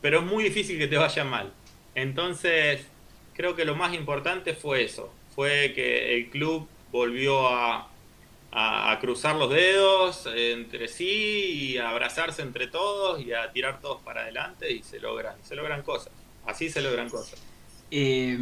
pero 0.00 0.20
es 0.20 0.24
muy 0.24 0.44
difícil 0.44 0.78
que 0.78 0.88
te 0.88 0.96
vaya 0.96 1.24
mal. 1.24 1.52
Entonces, 1.94 2.86
creo 3.34 3.54
que 3.56 3.64
lo 3.64 3.74
más 3.74 3.92
importante 3.94 4.54
fue 4.54 4.84
eso, 4.84 5.12
fue 5.34 5.72
que 5.74 6.16
el 6.16 6.30
club 6.30 6.66
volvió 6.90 7.48
a, 7.48 7.90
a, 8.52 8.98
cruzar 9.00 9.36
los 9.36 9.50
dedos 9.50 10.26
entre 10.34 10.88
sí 10.88 11.72
y 11.74 11.78
a 11.78 11.90
abrazarse 11.90 12.42
entre 12.42 12.68
todos 12.68 13.20
y 13.20 13.32
a 13.32 13.52
tirar 13.52 13.80
todos 13.80 14.00
para 14.02 14.22
adelante 14.22 14.72
y 14.72 14.82
se 14.82 14.98
logran, 14.98 15.36
se 15.44 15.56
logran 15.56 15.82
cosas. 15.82 16.12
Así 16.46 16.70
se 16.70 16.80
logran 16.80 17.10
cosas. 17.10 17.49
Eh, 17.90 18.38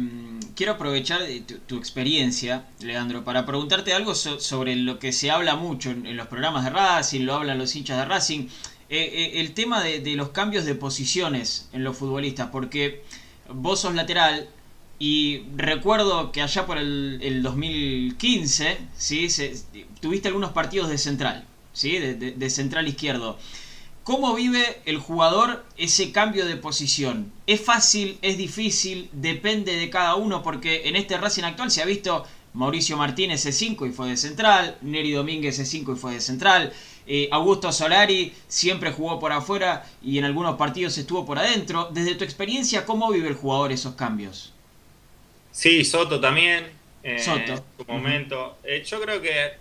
quiero 0.55 0.73
aprovechar 0.73 1.21
tu, 1.67 1.77
experiencia, 1.77 2.67
Leandro, 2.81 3.23
para 3.23 3.45
preguntarte 3.45 3.93
algo 3.93 4.13
sobre 4.15 4.75
lo 4.75 4.99
que 4.99 5.11
se 5.11 5.31
habla 5.31 5.55
mucho 5.55 5.89
en, 5.91 6.15
los 6.15 6.27
programas 6.27 6.65
de 6.65 6.69
Racing, 6.71 7.21
lo 7.21 7.35
hablan 7.35 7.57
los 7.57 7.75
hinchas 7.75 7.97
de 7.97 8.05
Racing, 8.05 8.41
eh, 8.41 8.47
eh, 8.89 9.31
el 9.39 9.53
tema 9.53 9.83
de, 9.83 9.99
de, 9.99 10.15
los 10.15 10.29
cambios 10.29 10.65
de 10.65 10.75
posiciones 10.75 11.69
en 11.73 11.83
los 11.83 11.97
futbolistas, 11.97 12.49
porque 12.51 13.03
vos 13.49 13.81
sos 13.81 13.95
lateral, 13.95 14.47
y 14.99 15.43
recuerdo 15.55 16.33
que 16.33 16.41
allá 16.41 16.65
por 16.65 16.77
el, 16.77 17.41
2015, 17.41 18.77
¿sí? 18.97 19.27
tuviste 20.01 20.27
algunos 20.27 20.51
partidos 20.51 20.89
de 20.89 20.97
central, 20.97 21.45
¿sí? 21.71 21.97
De, 21.97 22.49
central 22.49 22.87
izquierdo. 22.87 23.39
¿Cómo 24.09 24.33
vive 24.33 24.81
el 24.85 24.97
jugador 24.97 25.63
ese 25.77 26.11
cambio 26.11 26.47
de 26.47 26.55
posición? 26.55 27.31
¿Es 27.45 27.61
fácil? 27.61 28.17
¿Es 28.23 28.39
difícil? 28.39 29.07
Depende 29.11 29.75
de 29.75 29.91
cada 29.91 30.15
uno 30.15 30.41
porque 30.41 30.87
en 30.87 30.95
este 30.95 31.15
Racing 31.15 31.43
actual 31.43 31.69
se 31.69 31.83
ha 31.83 31.85
visto 31.85 32.25
Mauricio 32.53 32.97
Martínez 32.97 33.45
C5 33.45 33.87
y 33.87 33.91
fue 33.91 34.09
de 34.09 34.17
central, 34.17 34.79
Neri 34.81 35.11
Domínguez 35.11 35.59
C5 35.59 35.95
y 35.95 35.95
fue 35.95 36.13
de 36.15 36.21
central, 36.21 36.73
eh, 37.05 37.29
Augusto 37.31 37.71
Solari 37.71 38.33
siempre 38.47 38.91
jugó 38.91 39.19
por 39.19 39.31
afuera 39.31 39.85
y 40.01 40.17
en 40.17 40.25
algunos 40.25 40.55
partidos 40.55 40.97
estuvo 40.97 41.23
por 41.23 41.37
adentro. 41.37 41.91
Desde 41.93 42.15
tu 42.15 42.23
experiencia, 42.23 42.87
¿cómo 42.87 43.11
vive 43.11 43.27
el 43.27 43.35
jugador 43.35 43.71
esos 43.71 43.93
cambios? 43.93 44.53
Sí, 45.51 45.85
Soto 45.85 46.19
también. 46.19 46.71
Eh, 47.03 47.19
Soto. 47.19 47.51
En 47.53 47.63
su 47.77 47.85
momento. 47.85 48.57
Eh, 48.63 48.83
yo 48.83 48.99
creo 48.99 49.21
que 49.21 49.51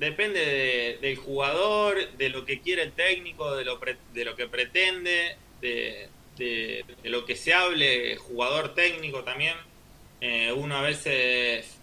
eh, 0.00 0.04
depende 0.04 0.98
del 1.00 1.16
jugador, 1.16 2.12
de 2.12 2.28
lo 2.28 2.44
que 2.44 2.60
quiere 2.60 2.82
el 2.82 2.92
técnico, 2.92 3.56
de 3.56 3.64
lo, 3.64 3.80
de 4.12 4.24
lo 4.24 4.36
que 4.36 4.46
pretende, 4.46 5.36
de, 5.60 6.08
lo 7.04 7.24
que 7.24 7.36
se 7.36 7.52
hable, 7.52 8.16
jugador 8.16 8.74
técnico 8.74 9.24
también. 9.24 9.56
uno 10.56 10.76
a 10.76 10.82
veces 10.82 11.78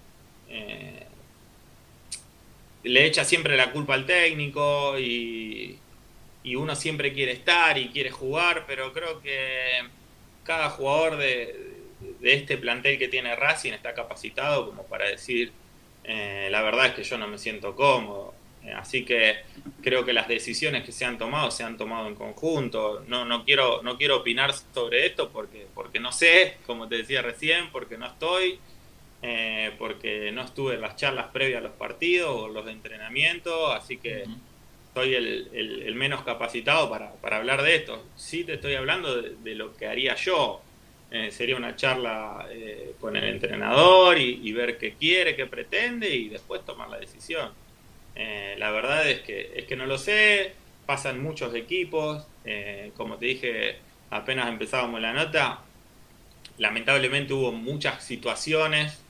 le 2.83 3.05
echa 3.05 3.25
siempre 3.25 3.57
la 3.57 3.71
culpa 3.71 3.95
al 3.95 4.05
técnico 4.05 4.97
y, 4.99 5.79
y 6.45 6.55
uno 6.55 6.75
siempre 6.75 7.11
quiere 7.11 7.31
estar 7.31 7.77
y 7.77 7.89
quiere 7.89 8.11
jugar, 8.11 8.65
pero 8.67 8.93
creo 8.93 9.21
que 9.21 9.81
cada 10.43 10.69
jugador 10.69 11.17
de, 11.17 11.73
este 12.21 12.57
plantel 12.57 12.99
que 12.99 13.07
tiene 13.07 13.35
Racing 13.35 13.73
está 13.73 13.93
capacitado 13.95 14.67
como 14.67 14.83
para 14.83 15.09
decir, 15.09 15.51
eh, 16.07 16.47
la 16.51 16.61
verdad 16.61 16.87
es 16.87 16.93
que 16.93 17.03
yo 17.03 17.17
no 17.17 17.27
me 17.27 17.37
siento 17.37 17.75
cómodo. 17.75 18.33
Eh, 18.63 18.71
así 18.73 19.05
que 19.05 19.37
creo 19.83 20.03
que 20.05 20.13
las 20.13 20.27
decisiones 20.27 20.83
que 20.83 20.91
se 20.91 21.05
han 21.05 21.17
tomado 21.17 21.51
se 21.51 21.63
han 21.63 21.77
tomado 21.77 22.07
en 22.07 22.15
conjunto. 22.15 23.03
No, 23.07 23.25
no, 23.25 23.45
quiero, 23.45 23.81
no 23.83 23.97
quiero 23.97 24.17
opinar 24.17 24.53
sobre 24.73 25.05
esto 25.05 25.29
porque, 25.29 25.67
porque 25.73 25.99
no 25.99 26.11
sé, 26.11 26.57
como 26.65 26.87
te 26.87 26.97
decía 26.97 27.21
recién, 27.21 27.69
porque 27.71 27.97
no 27.97 28.07
estoy, 28.07 28.59
eh, 29.21 29.71
porque 29.77 30.31
no 30.31 30.43
estuve 30.43 30.75
en 30.75 30.81
las 30.81 30.95
charlas 30.95 31.27
previas 31.27 31.59
a 31.59 31.63
los 31.63 31.73
partidos 31.73 32.29
o 32.29 32.47
los 32.47 32.67
entrenamientos, 32.67 33.73
así 33.75 33.97
que 33.97 34.25
soy 34.93 35.13
el, 35.13 35.93
menos 35.95 36.23
capacitado 36.23 36.89
para, 36.89 37.37
hablar 37.37 37.61
de 37.61 37.75
esto. 37.75 38.03
Sí 38.15 38.43
te 38.43 38.53
estoy 38.53 38.75
hablando 38.75 39.21
de, 39.21 39.55
lo 39.55 39.75
que 39.75 39.87
haría 39.87 40.15
yo. 40.15 40.61
Eh, 41.17 41.31
sería 41.31 41.55
una 41.55 41.77
charla 41.77 42.45
eh, 42.51 42.93
con 42.99 43.15
el 43.15 43.23
entrenador 43.23 44.17
y, 44.17 44.51
ver 44.51 44.77
qué 44.77 44.95
quiere, 44.95 45.33
qué 45.33 45.45
pretende 45.45 46.13
y 46.13 46.27
después 46.27 46.65
tomar 46.65 46.89
la 46.89 46.99
decisión. 46.99 47.51
Eh, 48.15 48.55
la 48.57 48.69
verdad 48.71 49.09
es 49.09 49.21
que, 49.21 49.53
es 49.55 49.63
que 49.63 49.77
no 49.77 49.85
lo 49.85 49.97
sé, 49.97 50.51
pasan 50.85 51.23
muchos 51.23 51.55
equipos, 51.55 52.27
como 52.97 53.15
te 53.15 53.27
dije 53.27 53.77
apenas 54.09 54.49
empezábamos 54.49 54.99
la 54.99 55.13
nota, 55.13 55.61
lamentablemente 56.57 57.33
hubo 57.33 57.53
muchas 57.53 58.03
situaciones 58.03 59.01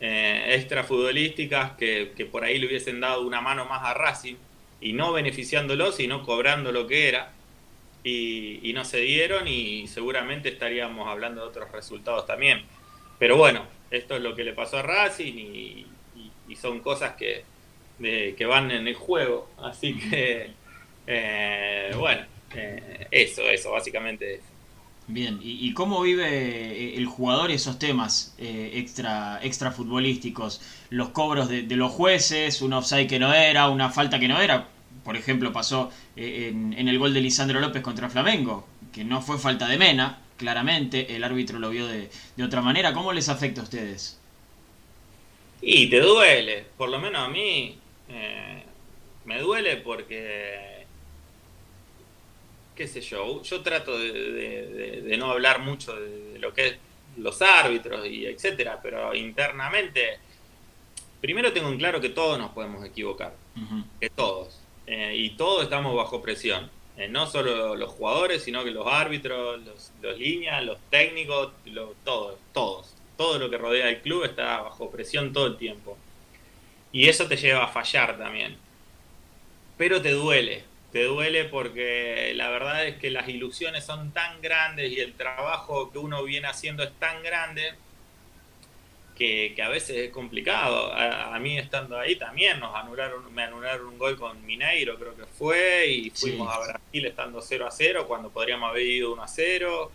extra 0.00 0.84
futbolísticas 0.84 1.72
que, 1.72 2.12
que 2.16 2.24
por 2.24 2.44
ahí 2.44 2.58
le 2.58 2.66
hubiesen 2.66 2.98
dado 3.00 3.26
una 3.26 3.42
mano 3.42 3.66
más 3.66 3.82
a 3.84 3.92
Racing 3.92 4.36
y 4.80 4.94
no 4.94 5.12
beneficiándolo, 5.12 5.92
sino 5.92 6.22
cobrando 6.22 6.72
lo 6.72 6.86
que 6.86 7.08
era. 7.08 7.30
Y, 8.04 8.72
no 8.74 8.84
se 8.84 8.98
dieron 8.98 9.46
y 9.46 9.86
seguramente 9.86 10.48
estaríamos 10.48 11.06
hablando 11.08 11.42
de 11.42 11.48
otros 11.48 11.70
resultados 11.70 12.26
también. 12.26 12.62
Pero 13.18 13.36
bueno, 13.36 13.64
esto 13.90 14.16
es 14.16 14.22
lo 14.22 14.34
que 14.34 14.44
le 14.44 14.54
pasó 14.54 14.78
a 14.78 14.82
Racing 14.82 15.34
y, 15.34 15.86
son 16.60 16.80
cosas 16.80 17.14
que, 17.16 17.44
que 17.98 18.46
van 18.46 18.70
en 18.70 18.86
el 18.86 18.94
juego. 18.94 19.50
Así 19.62 19.98
que, 19.98 20.50
eh, 21.06 21.92
bueno, 21.96 22.26
eh, 22.54 23.06
eso, 23.10 23.42
eso, 23.42 23.72
básicamente 23.72 24.40
Bien, 25.08 25.40
¿Y, 25.42 25.72
cómo 25.74 26.02
vive 26.02 26.28
eh, 26.28 26.96
el 26.96 27.06
jugador 27.06 27.50
esos 27.50 27.78
temas 27.78 28.34
extra, 28.38 29.40
extra 29.42 29.72
futbolísticos? 29.72 30.60
Los 30.90 31.08
cobros 31.08 31.48
de, 31.48 31.62
de, 31.62 31.76
los 31.76 31.90
jueces, 31.90 32.62
un 32.62 32.72
offside 32.72 33.08
que 33.08 33.18
no 33.18 33.34
era, 33.34 33.68
una 33.68 33.90
falta 33.90 34.20
que 34.20 34.28
no 34.28 34.40
era 34.40 34.68
por 35.04 35.16
ejemplo, 35.16 35.52
pasó 35.52 35.90
eh, 36.16 36.48
en, 36.52 36.88
el 36.88 36.98
gol 36.98 37.12
de 37.14 37.20
Lisandro 37.20 37.60
López 37.60 37.82
contra 37.82 38.08
Flamengo, 38.08 38.66
que 38.92 39.04
no 39.04 39.20
fue 39.20 39.38
falta 39.38 39.66
de 39.66 39.78
Mena, 39.78 40.20
claramente, 40.36 41.14
el 41.14 41.24
árbitro 41.24 41.58
lo 41.58 41.70
vio 41.70 41.86
de, 41.86 42.08
otra 42.42 42.62
manera. 42.62 42.92
¿Cómo 42.92 43.12
les 43.12 43.28
afecta 43.28 43.60
a 43.60 43.64
ustedes? 43.64 44.18
Y 45.60 45.88
te 45.88 46.00
duele, 46.00 46.66
por 46.76 46.88
lo 46.88 46.98
menos 46.98 47.22
a 47.22 47.28
mí 47.28 47.78
eh, 48.08 48.62
me 49.24 49.40
duele 49.40 49.76
porque, 49.76 50.86
qué 52.74 52.88
sé 52.88 53.00
yo, 53.00 53.42
yo 53.42 53.60
trato 53.60 53.96
de, 53.96 55.14
no 55.18 55.30
hablar 55.30 55.60
mucho 55.60 55.94
de, 55.94 56.38
lo 56.38 56.52
que 56.52 56.66
es 56.66 56.76
los 57.16 57.42
árbitros 57.42 58.06
y 58.06 58.26
etcétera, 58.26 58.80
pero 58.82 59.14
internamente, 59.14 60.18
primero 61.20 61.52
tengo 61.52 61.68
en 61.68 61.78
claro 61.78 62.00
que 62.00 62.08
todos 62.08 62.38
nos 62.38 62.50
podemos 62.50 62.84
equivocar, 62.84 63.34
que 64.00 64.10
todos. 64.10 64.61
Eh, 64.86 65.14
y 65.16 65.30
todos 65.30 65.64
estamos 65.64 65.94
bajo 65.96 66.22
presión. 66.22 66.70
Eh, 66.96 67.08
no 67.08 67.26
solo 67.26 67.74
los 67.74 67.90
jugadores, 67.90 68.42
sino 68.42 68.64
que 68.64 68.70
los 68.70 68.86
árbitros, 68.86 69.60
los, 70.02 70.18
líneas, 70.18 70.62
los 70.64 70.78
técnicos, 70.90 71.52
todos, 72.04 72.36
todos. 72.52 72.94
Todo 73.16 73.38
lo 73.38 73.50
que 73.50 73.58
rodea 73.58 73.88
el 73.88 74.00
club 74.00 74.24
está 74.24 74.60
bajo 74.60 74.90
presión 74.90 75.32
todo 75.32 75.46
el 75.46 75.56
tiempo. 75.56 75.96
Y 76.92 77.08
eso 77.08 77.26
te 77.26 77.36
lleva 77.36 77.64
a 77.64 77.68
fallar 77.68 78.18
también. 78.18 78.56
Pero 79.78 80.02
te 80.02 80.10
duele, 80.10 80.64
te 80.92 81.04
duele 81.04 81.44
porque 81.44 82.32
la 82.36 82.50
verdad 82.50 82.86
es 82.86 82.96
que 82.98 83.10
las 83.10 83.28
ilusiones 83.28 83.84
son 83.84 84.12
tan 84.12 84.40
grandes 84.42 84.92
y 84.92 85.00
el 85.00 85.14
trabajo 85.14 85.90
que 85.90 85.98
uno 85.98 86.22
viene 86.24 86.48
haciendo 86.48 86.82
es 86.82 86.92
tan 86.98 87.22
grande 87.22 87.74
que, 89.16 89.54
a 89.62 89.68
veces 89.68 89.96
es 89.96 90.10
complicado. 90.10 90.92
A, 90.92 91.38
mí 91.38 91.58
estando 91.58 91.98
ahí 91.98 92.16
también 92.16 92.60
nos 92.60 92.74
anularon, 92.74 93.32
me 93.34 93.42
anularon 93.42 93.86
un 93.86 93.98
gol 93.98 94.16
con 94.16 94.44
Mineiro, 94.44 94.98
creo 94.98 95.16
que 95.16 95.26
fue, 95.26 95.86
y 95.88 96.10
fuimos 96.10 96.52
a 96.52 96.58
Brasil 96.58 97.06
estando 97.06 97.40
0 97.40 97.66
a 97.66 97.70
0 97.70 98.06
cuando 98.08 98.30
podríamos 98.30 98.70
haber 98.70 98.86
ido 98.86 99.12
1 99.12 99.22
a 99.22 99.28
0, 99.28 99.92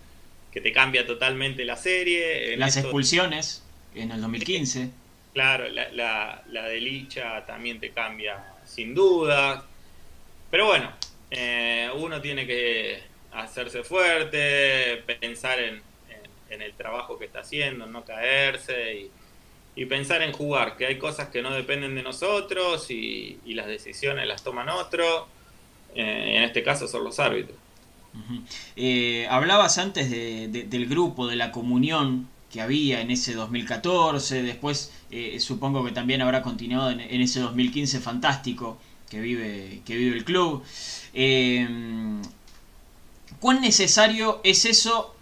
que 0.51 0.61
te 0.61 0.71
cambia 0.71 1.05
totalmente 1.05 1.65
la 1.65 1.75
serie. 1.75 2.55
Las 2.57 2.77
expulsiones, 2.77 3.63
en 3.95 4.11
el 4.11 4.21
2015. 4.21 4.89
Claro, 5.33 5.67
la, 5.69 5.89
la, 5.91 6.43
la 6.47 6.65
de 6.67 6.79
Licha 6.79 7.45
también 7.45 7.79
te 7.79 7.91
cambia 7.91 8.43
sin 8.65 8.95
duda. 8.95 9.65
Pero 10.49 10.67
bueno, 10.67 10.91
eh, 11.29 11.89
uno 11.95 12.21
tiene 12.21 12.47
que 12.47 13.01
hacerse 13.31 13.83
fuerte, 13.83 15.03
pensar 15.19 15.59
en, 15.59 15.81
en, 16.49 16.61
el 16.61 16.73
trabajo 16.73 17.17
que 17.17 17.25
está 17.25 17.39
haciendo, 17.39 17.85
no 17.85 18.03
caerse 18.03 19.09
y, 19.75 19.85
pensar 19.85 20.23
en 20.23 20.31
jugar, 20.31 20.75
que 20.75 20.87
hay 20.87 20.97
cosas 20.97 21.29
que 21.29 21.43
no 21.43 21.53
dependen 21.53 21.93
de 21.93 22.01
nosotros 22.01 22.89
y, 22.89 23.37
las 23.45 23.67
decisiones 23.67 24.27
las 24.27 24.43
toman 24.43 24.69
otros. 24.69 25.25
Eh, 25.95 26.37
en 26.37 26.43
este 26.43 26.63
caso 26.63 26.87
son 26.87 27.03
los 27.03 27.19
árbitros. 27.19 27.57
Eh, 28.75 29.27
hablabas 29.29 29.77
antes 29.77 30.09
del 30.09 30.85
grupo, 30.87 31.27
de 31.27 31.35
la 31.35 31.51
comunión 31.51 32.27
que 32.51 32.61
había 32.61 33.01
en 33.01 33.11
ese 33.11 33.33
2014, 33.33 34.41
después 34.41 34.91
eh, 35.11 35.39
supongo 35.39 35.85
que 35.85 35.91
también 35.91 36.21
habrá 36.21 36.41
continuado 36.41 36.89
en, 36.89 37.21
ese 37.21 37.39
2015 37.39 37.99
fantástico 37.99 38.79
que 39.09 39.19
vive, 39.21 39.81
que 39.85 39.95
vive 39.95 40.17
el 40.17 40.25
club. 40.25 40.63
¿Cuán 43.39 43.61
necesario 43.61 44.41
es 44.43 44.65
eso 44.65 45.15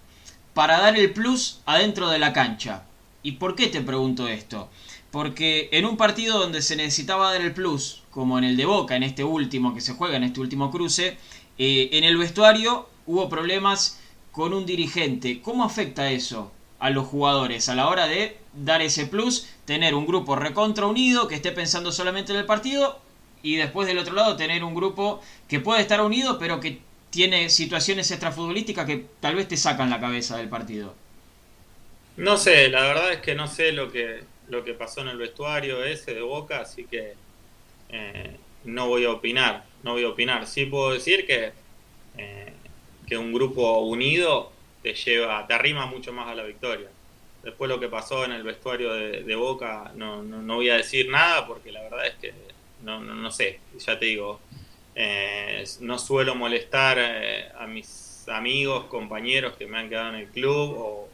para 0.55 0.79
dar 0.79 0.97
el 0.97 1.11
plus 1.11 1.59
adentro 1.67 2.09
de 2.09 2.17
la 2.17 2.33
cancha? 2.33 2.85
¿Y 3.21 3.33
por 3.33 3.55
qué 3.55 3.67
te 3.67 3.81
pregunto 3.81 4.27
esto? 4.27 4.69
Porque 5.11 5.69
en 5.71 5.85
un 5.85 5.97
partido 5.97 6.39
donde 6.39 6.63
se 6.63 6.75
necesitaba 6.75 7.31
dar 7.31 7.41
el 7.41 7.53
plus, 7.53 8.01
como 8.09 8.39
en 8.39 8.45
el 8.45 8.57
de 8.57 8.65
Boca, 8.65 8.95
en 8.95 9.03
este 9.03 9.23
último 9.23 9.75
que 9.75 9.81
se 9.81 9.93
juega, 9.93 10.15
en 10.15 10.23
este 10.23 10.39
último 10.39 10.71
cruce, 10.71 11.17
eh, 11.57 11.89
en 11.91 12.05
el 12.05 12.17
vestuario 12.17 12.89
hubo 13.05 13.29
problemas 13.29 13.99
con 14.31 14.53
un 14.53 14.65
dirigente. 14.65 15.41
¿Cómo 15.41 15.63
afecta 15.63 16.09
eso 16.09 16.51
a 16.79 16.89
los 16.89 17.07
jugadores 17.07 17.67
a 17.69 17.75
la 17.75 17.87
hora 17.87 18.07
de 18.07 18.37
dar 18.53 18.81
ese 18.81 19.05
plus, 19.05 19.47
tener 19.65 19.95
un 19.95 20.05
grupo 20.05 20.35
recontra 20.35 20.85
unido 20.85 21.27
que 21.27 21.35
esté 21.35 21.51
pensando 21.51 21.91
solamente 21.91 22.31
en 22.31 22.39
el 22.39 22.45
partido 22.45 22.99
y 23.43 23.55
después 23.55 23.87
del 23.87 23.97
otro 23.97 24.13
lado 24.13 24.35
tener 24.35 24.63
un 24.63 24.75
grupo 24.75 25.19
que 25.47 25.59
puede 25.59 25.81
estar 25.81 26.01
unido 26.01 26.39
pero 26.39 26.59
que 26.59 26.79
tiene 27.15 27.49
situaciones 27.49 28.11
extrafutbolísticas 28.11 28.85
que 28.85 29.05
tal 29.21 29.35
vez 29.35 29.47
te 29.47 29.55
sacan 29.55 29.89
la 29.89 30.01
cabeza 30.01 30.35
del 30.35 30.49
partido? 30.49 30.93
No 32.17 32.35
sé, 32.35 32.67
la 32.67 32.81
verdad 32.81 33.13
es 33.13 33.19
que 33.21 33.35
no 33.35 33.47
sé 33.47 33.71
lo 33.71 33.89
que, 33.89 34.19
lo 34.49 34.65
que 34.65 34.73
pasó 34.73 34.99
en 34.99 35.07
el 35.07 35.17
vestuario 35.17 35.81
ese 35.85 36.13
de 36.13 36.19
Boca, 36.19 36.59
así 36.59 36.83
que 36.83 37.13
eh, 37.87 38.35
no 38.65 38.89
voy 38.89 39.05
a 39.05 39.11
opinar, 39.11 39.63
no 39.83 39.93
voy 39.93 40.03
a 40.03 40.09
opinar. 40.09 40.45
Sí 40.45 40.65
puedo 40.65 40.91
decir 40.91 41.25
que, 41.25 41.53
eh, 42.17 42.53
que 43.07 43.17
un 43.17 43.31
grupo 43.31 43.79
unido 43.79 44.51
te 44.83 44.93
lleva, 44.93 45.47
te 45.47 45.53
arrima 45.53 45.85
mucho 45.85 46.11
más 46.11 46.27
a 46.27 46.35
la 46.35 46.43
victoria. 46.43 46.89
Después 47.43 47.69
lo 47.69 47.79
que 47.79 47.87
pasó 47.87 48.25
en 48.25 48.33
el 48.33 48.43
vestuario 48.43 48.93
de, 48.93 49.35
Boca, 49.35 49.93
no, 49.95 50.21
no, 50.21 50.55
voy 50.55 50.69
a 50.69 50.75
decir 50.75 51.09
nada 51.09 51.47
porque 51.47 51.71
la 51.71 51.81
verdad 51.83 52.07
es 52.07 52.15
que 52.15 52.33
no, 52.83 52.99
no, 52.99 53.31
sé, 53.31 53.61
ya 53.79 53.97
te 53.97 54.05
digo, 54.05 54.41
eh, 54.95 55.63
no 55.81 55.99
suelo 55.99 56.35
molestar 56.35 56.97
a 57.57 57.67
mis 57.67 58.05
amigos, 58.29 58.85
compañeros 58.85 59.55
que 59.57 59.67
me 59.67 59.77
han 59.77 59.89
quedado 59.89 60.09
en 60.09 60.15
el 60.15 60.27
club 60.27 60.75
o, 60.77 61.09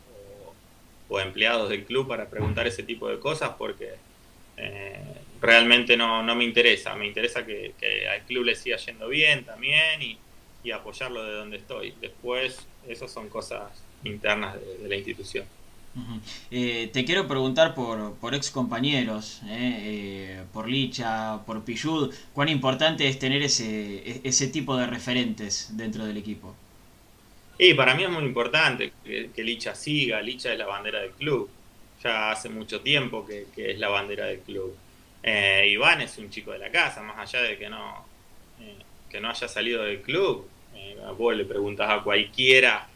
empleados 1.20 1.68
del 1.68 1.84
club 1.84 2.08
para 2.08 2.30
preguntar 2.30 2.68
ese 2.68 2.84
tipo 2.84 3.10
de 3.10 3.20
cosas 3.20 3.52
porque 3.58 3.90
eh, 4.56 4.98
realmente 5.42 5.98
no, 5.98 6.24
no, 6.24 6.36
me 6.36 6.46
interesa. 6.46 6.96
Me 6.96 7.06
interesa 7.06 7.46
que, 7.46 7.74
al 8.10 8.22
club 8.22 8.46
le 8.46 8.56
siga 8.56 8.78
yendo 8.78 9.10
bien 9.10 9.44
también 9.44 10.02
y, 10.02 10.18
apoyarlo 10.72 11.26
de 11.26 11.34
donde 11.34 11.58
estoy. 11.58 11.94
Después, 12.00 12.66
esas 12.88 13.12
son 13.12 13.28
cosas 13.28 13.84
internas 14.06 14.56
de, 14.56 14.88
la 14.88 14.96
institución. 14.96 15.46
Eh, 16.52 16.90
te 16.94 17.04
quiero 17.04 17.28
preguntar 17.28 17.76
por, 17.76 18.16
por 18.16 18.34
ex 18.34 18.50
compañeros, 18.50 19.42
eh, 19.48 20.42
por 20.54 20.70
Licha, 20.70 21.40
por 21.46 21.64
Pillud, 21.64 22.14
cuán 22.34 22.50
importante 22.50 23.08
es 23.08 23.20
tener 23.20 23.42
ese, 23.42 24.22
ese 24.24 24.48
tipo 24.48 24.78
de 24.78 24.88
referentes 24.88 25.70
dentro 25.76 26.06
del 26.06 26.18
equipo. 26.18 26.56
Y 27.64 27.76
para 27.76 27.94
mí 27.94 28.04
es 28.04 28.10
muy 28.10 28.24
importante 28.24 28.92
que, 29.04 29.44
Licha 29.44 29.76
siga, 29.76 30.20
Licha 30.20 30.52
es 30.52 30.58
la 30.58 30.66
bandera 30.66 31.02
del 31.02 31.12
club, 31.12 31.48
ya 32.04 32.32
hace 32.32 32.50
mucho 32.50 32.82
tiempo 32.82 33.24
que, 33.24 33.46
es 33.56 33.78
la 33.78 33.90
bandera 33.90 34.26
del 34.26 34.40
club. 34.40 34.76
Eh, 35.22 35.68
Iván 35.70 36.02
es 36.02 36.18
un 36.18 36.32
chico 36.32 36.52
de 36.52 36.58
la 36.58 36.72
casa, 36.72 37.04
más 37.04 37.20
allá 37.20 37.44
de 37.44 37.60
que 37.60 37.70
no, 37.70 38.04
eh, 38.60 38.78
que 39.08 39.22
no 39.22 39.30
haya 39.30 39.48
salido 39.48 39.84
del 39.84 40.02
club. 40.02 40.50
Eh, 40.74 40.98
vos 41.16 41.36
le 41.36 41.46
preguntas 41.46 41.88
a 41.88 42.02
cualquiera 42.02 42.88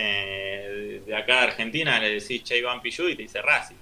de 0.00 1.14
acá 1.16 1.36
de 1.40 1.46
Argentina, 1.48 1.98
le 1.98 2.20
decís 2.20 2.44
Che 2.44 2.58
Iván 2.58 2.80
y 2.84 2.90
te 2.90 3.22
dice 3.22 3.40
Racing. 3.40 3.76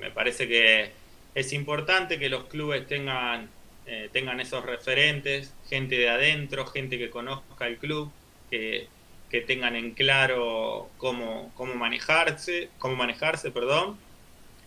me 0.00 0.10
parece 0.12 0.46
que 0.46 0.90
es 1.34 1.52
importante 1.52 2.18
que 2.18 2.28
los 2.28 2.44
clubes 2.44 2.86
tengan, 2.86 3.48
tengan 4.12 4.38
esos 4.40 4.64
referentes, 4.64 5.52
gente 5.68 5.96
de 5.98 6.08
adentro, 6.08 6.66
gente 6.66 6.96
que 6.96 7.10
conozca 7.10 7.66
el 7.66 7.78
club, 7.78 8.12
que, 8.50 8.86
que 9.30 9.40
tengan 9.40 9.74
en 9.74 9.94
claro 9.94 10.90
cómo, 10.96 11.50
cómo 11.56 11.74
manejarse, 11.74 12.68
cómo 12.78 12.94
manejarse, 12.94 13.50
perdón, 13.50 13.98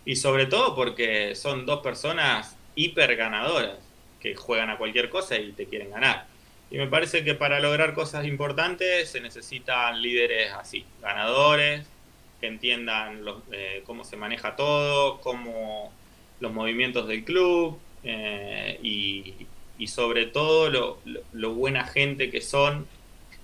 y 0.04 0.16
sobre 0.16 0.46
todo 0.46 0.74
porque 0.74 1.34
son 1.34 1.66
dos 1.66 1.80
personas 1.80 2.56
hiper 2.74 3.16
ganadoras 3.16 3.78
que 4.20 4.34
juegan 4.34 4.70
a 4.70 4.78
cualquier 4.78 5.10
cosa 5.10 5.36
y 5.36 5.52
te 5.52 5.66
quieren 5.66 5.90
ganar. 5.90 6.26
Y 6.70 6.76
me 6.76 6.86
parece 6.86 7.24
que 7.24 7.34
para 7.34 7.60
lograr 7.60 7.94
cosas 7.94 8.26
importantes 8.26 9.10
se 9.10 9.20
necesitan 9.20 10.02
líderes 10.02 10.52
así, 10.52 10.84
ganadores, 11.00 11.86
que 12.40 12.46
entiendan 12.46 13.22
eh, 13.52 13.82
cómo 13.86 14.04
se 14.04 14.16
maneja 14.16 14.54
todo, 14.54 15.20
cómo 15.20 15.92
los 16.40 16.52
movimientos 16.52 17.08
del 17.08 17.24
club 17.24 17.78
eh, 18.04 18.78
y, 18.82 19.34
sobre 19.86 20.26
todo 20.26 20.98
lo, 21.32 21.54
buena 21.54 21.84
gente 21.84 22.30
que 22.30 22.40
son 22.40 22.86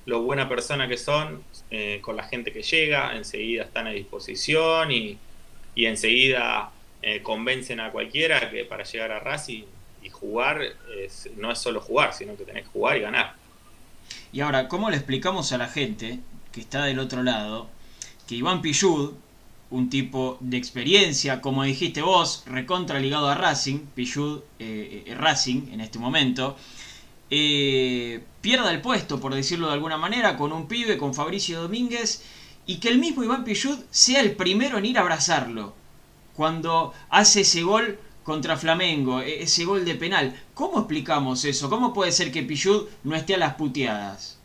lo 0.05 0.21
buena 0.23 0.49
persona 0.49 0.87
que 0.89 0.99
son 0.99 1.43
eh, 1.71 2.01
con 2.03 2.17
la 2.17 2.25
gente 2.25 2.53
que 2.53 2.63
llega, 2.63 3.17
enseguida 3.17 3.65
están 3.65 3.87
a 3.87 3.91
disposición 3.91 4.91
y, 4.93 5.19
enseguida 5.77 6.71
eh, 7.03 7.23
convencen 7.23 7.81
a 7.81 7.91
cualquiera 7.91 8.51
que 8.51 8.65
para 8.65 8.85
llegar 8.85 9.13
a 9.13 9.21
Racing 9.21 9.65
jugar 10.25 10.61
no 11.37 11.53
es 11.53 11.59
solo 11.59 11.81
jugar, 11.81 12.15
sino 12.15 12.37
que 12.37 12.45
tenés 12.45 12.65
que 12.65 12.71
jugar 12.71 12.97
y 12.97 13.01
ganar. 13.01 13.35
Y 14.33 14.41
ahora, 14.41 14.69
¿cómo 14.69 14.91
le 14.91 14.97
explicamos 14.97 15.53
a 15.53 15.59
la 15.59 15.69
gente 15.69 16.21
que 16.53 16.61
está 16.61 16.85
del 16.85 16.99
otro 16.99 17.23
lado 17.23 17.69
que 18.27 18.37
Iván 18.37 18.63
Pillud, 18.63 19.13
un 19.71 19.91
tipo 19.91 20.39
de 20.41 20.57
experiencia, 20.57 21.41
como 21.41 21.65
dijiste 21.65 22.01
vos, 22.01 22.45
recontra 22.47 22.99
ligado 23.01 23.29
a 23.29 23.35
Racing, 23.35 23.81
Pillud 23.95 24.41
eh, 24.59 25.15
Racing 25.19 25.73
en 25.73 25.81
este 25.81 25.99
momento, 25.99 26.57
eh, 27.31 28.23
pierda 28.41 28.71
el 28.71 28.81
puesto, 28.81 29.21
por 29.21 29.35
decirlo 29.35 29.67
de 29.67 29.75
alguna 29.75 29.97
manera, 29.97 30.37
con 30.37 30.53
un 30.53 30.69
pibe, 30.69 30.97
con 30.97 31.15
Fabricio 31.15 31.61
Domínguez, 31.61 32.23
y 32.67 32.77
que 32.77 32.89
el 32.89 32.99
mismo 32.99 33.23
Iván 33.23 33.45
Pichud 33.45 33.79
sea 33.91 34.21
el 34.21 34.37
primero 34.37 34.79
en 34.79 34.87
ir 34.87 34.99
a 34.99 35.03
abrazarlo 35.03 35.75
cuando 36.35 36.93
hace 37.11 37.43
ese 37.43 37.63
gol 37.63 37.99
contra 38.25 38.57
Flamengo, 38.57 39.21
e-, 39.21 39.43
ese 39.43 39.65
gol 39.65 39.85
de 39.85 39.95
penal. 39.95 40.35
¿Cómo 40.55 40.81
explicamos 40.81 41.45
eso? 41.45 41.71
¿Cómo 41.71 41.95
puede 41.95 42.11
ser 42.11 42.33
que 42.33 42.43
Pichud 42.43 42.89
no 43.05 43.15
esté 43.15 43.35
a 43.35 43.39
las 43.39 43.55
puteadas? 43.55 44.41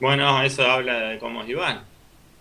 Bueno, 0.00 0.42
eso 0.42 0.70
habla 0.70 0.98
de 1.08 1.18
cómo 1.18 1.42
es 1.42 1.48
Iván. 1.48 1.84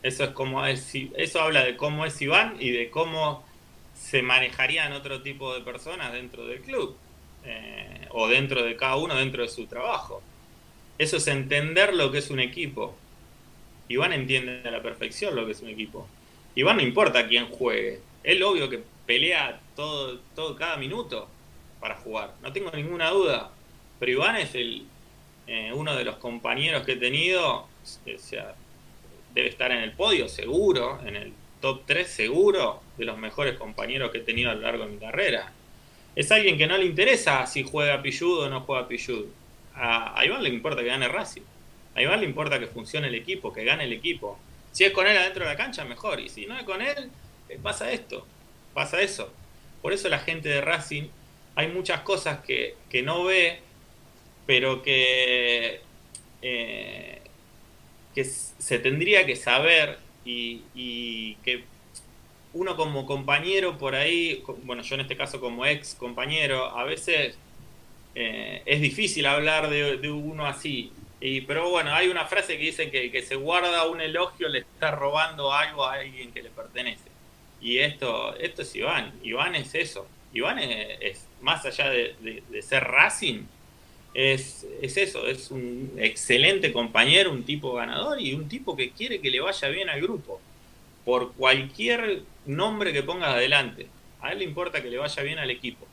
Eso, 0.03 0.25
es 0.25 0.29
como 0.31 0.65
es, 0.65 0.91
eso 1.15 1.41
habla 1.41 1.63
de 1.63 1.77
cómo 1.77 2.05
es 2.05 2.21
Iván 2.21 2.55
y 2.59 2.71
de 2.71 2.89
cómo 2.89 3.45
se 3.95 4.21
manejarían 4.23 4.91
otro 4.93 5.21
tipo 5.21 5.53
de 5.53 5.61
personas 5.61 6.11
dentro 6.11 6.45
del 6.47 6.61
club. 6.61 6.97
Eh, 7.43 8.07
o 8.11 8.27
dentro 8.27 8.63
de 8.63 8.75
cada 8.75 8.97
uno, 8.97 9.15
dentro 9.15 9.43
de 9.43 9.49
su 9.49 9.65
trabajo. 9.65 10.21
Eso 10.97 11.17
es 11.17 11.27
entender 11.27 11.93
lo 11.93 12.11
que 12.11 12.19
es 12.19 12.29
un 12.29 12.39
equipo. 12.39 12.95
Iván 13.87 14.13
entiende 14.13 14.61
a 14.67 14.71
la 14.71 14.81
perfección 14.81 15.35
lo 15.35 15.45
que 15.45 15.53
es 15.53 15.61
un 15.61 15.69
equipo. 15.69 16.07
Iván 16.55 16.77
no 16.77 16.83
importa 16.83 17.27
quién 17.27 17.47
juegue. 17.47 17.99
Él 18.23 18.41
obvio 18.43 18.69
que 18.69 18.83
pelea 19.05 19.59
todo, 19.75 20.19
todo 20.35 20.55
cada 20.55 20.77
minuto 20.77 21.27
para 21.79 21.95
jugar. 21.95 22.33
No 22.41 22.53
tengo 22.53 22.71
ninguna 22.71 23.09
duda. 23.09 23.51
Pero 23.99 24.11
Iván 24.11 24.35
es 24.37 24.55
el, 24.55 24.85
eh, 25.47 25.71
uno 25.73 25.95
de 25.95 26.03
los 26.03 26.17
compañeros 26.17 26.85
que 26.85 26.93
he 26.93 26.97
tenido. 26.97 27.67
sea, 28.17 28.55
debe 29.33 29.49
estar 29.49 29.71
en 29.71 29.79
el 29.79 29.91
podio 29.93 30.27
seguro, 30.27 30.99
en 31.05 31.15
el 31.15 31.33
top 31.61 31.83
3 31.85 32.07
seguro 32.07 32.81
de 32.97 33.05
los 33.05 33.17
mejores 33.17 33.57
compañeros 33.57 34.11
que 34.11 34.19
he 34.19 34.21
tenido 34.21 34.51
a 34.51 34.55
lo 34.55 34.61
largo 34.61 34.85
de 34.85 34.91
mi 34.91 34.97
carrera 34.97 35.51
es 36.15 36.31
alguien 36.31 36.57
que 36.57 36.67
no 36.67 36.77
le 36.77 36.85
interesa 36.85 37.45
si 37.47 37.63
juega 37.63 38.01
Pillud 38.01 38.41
o 38.41 38.49
no 38.49 38.61
juega 38.61 38.87
Pillud. 38.87 39.25
A, 39.75 40.21
Iván 40.25 40.43
le 40.43 40.49
importa 40.49 40.81
que 40.81 40.87
gane 40.87 41.07
Racing. 41.07 41.43
A 41.95 42.01
Iván 42.01 42.19
le 42.19 42.25
importa 42.25 42.59
que 42.59 42.67
funcione 42.67 43.07
el 43.07 43.15
equipo, 43.15 43.53
que 43.53 43.63
gane 43.63 43.85
el 43.85 43.93
equipo. 43.93 44.37
Si 44.71 44.83
es 44.83 44.91
con 44.91 45.07
él 45.07 45.17
adentro 45.17 45.45
de 45.45 45.51
la 45.51 45.57
cancha, 45.57 45.85
mejor. 45.85 46.19
Y 46.19 46.29
si 46.29 46.45
no 46.45 46.57
es 46.57 46.63
con 46.63 46.81
él, 46.81 46.97
eh, 46.97 47.09
pasa 47.59 47.91
esto, 47.91 48.25
pasa 48.73 49.01
eso. 49.01 49.31
Por 49.81 49.93
eso 49.93 50.09
la 50.09 50.19
gente 50.19 50.49
de 50.49 50.61
Racing, 50.61 51.09
hay 51.55 51.67
muchas 51.67 52.01
cosas 52.01 52.39
que, 52.45 52.75
no 53.03 53.23
ve, 53.23 53.59
pero 54.45 54.81
que, 54.83 55.81
eh, 56.41 57.21
que 58.13 58.23
se 58.23 58.79
tendría 58.79 59.25
que 59.25 59.35
saber 59.35 59.99
y, 60.25 60.61
y 60.75 61.35
que 61.43 61.63
uno 62.53 62.75
como 62.75 63.05
compañero 63.05 63.77
por 63.77 63.95
ahí, 63.95 64.43
bueno, 64.63 64.83
yo 64.83 64.95
en 64.95 65.01
este 65.01 65.15
caso 65.15 65.39
como 65.39 65.65
ex 65.65 65.95
compañero, 65.95 66.65
a 66.77 66.83
veces 66.83 67.37
eh, 68.15 68.61
es 68.65 68.81
difícil 68.81 69.25
hablar 69.25 69.69
de, 69.69 70.11
uno 70.11 70.45
así. 70.45 70.91
Y, 71.19 71.41
pero 71.41 71.69
bueno, 71.69 71.93
hay 71.93 72.07
una 72.07 72.25
frase 72.25 72.57
que 72.57 72.63
dice 72.63 72.89
que 72.89 73.11
que 73.11 73.21
se 73.21 73.35
guarda 73.35 73.87
un 73.87 74.01
elogio 74.01 74.49
le 74.49 74.59
está 74.59 74.91
robando 74.91 75.53
algo 75.53 75.85
a 75.85 75.93
alguien 75.93 76.31
que 76.31 76.41
le 76.41 76.49
pertenece. 76.49 77.10
Y 77.61 77.77
esto, 77.77 78.35
esto 78.35 78.63
es 78.63 78.75
Iván. 78.75 79.13
Iván 79.23 79.55
es 79.55 79.75
eso. 79.75 80.07
Iván 80.33 80.59
es, 80.59 81.27
más 81.41 81.65
allá 81.65 81.89
de, 81.89 82.33
ser 82.61 82.83
Racing, 82.83 83.43
es, 84.13 84.65
es, 84.81 84.97
eso, 84.97 85.27
es 85.27 85.51
un 85.51 85.93
excelente 85.97 86.73
compañero, 86.73 87.31
un 87.31 87.43
tipo 87.43 87.73
ganador 87.73 88.19
y 88.19 88.33
un 88.33 88.49
tipo 88.49 88.75
que 88.75 88.91
quiere 88.91 89.21
que 89.21 89.29
le 89.29 89.39
vaya 89.39 89.67
bien 89.69 89.89
al 89.89 90.01
grupo. 90.01 90.41
Por 91.05 91.33
cualquier 91.33 92.23
nombre 92.45 92.93
que 92.93 93.03
pongas 93.03 93.29
adelante. 93.29 93.87
A 94.21 94.31
él 94.31 94.39
le 94.39 94.45
importa 94.45 94.81
que 94.81 94.89
le 94.89 94.97
vaya 94.97 95.23
bien 95.23 95.39
al 95.39 95.49
equipo. 95.49 95.87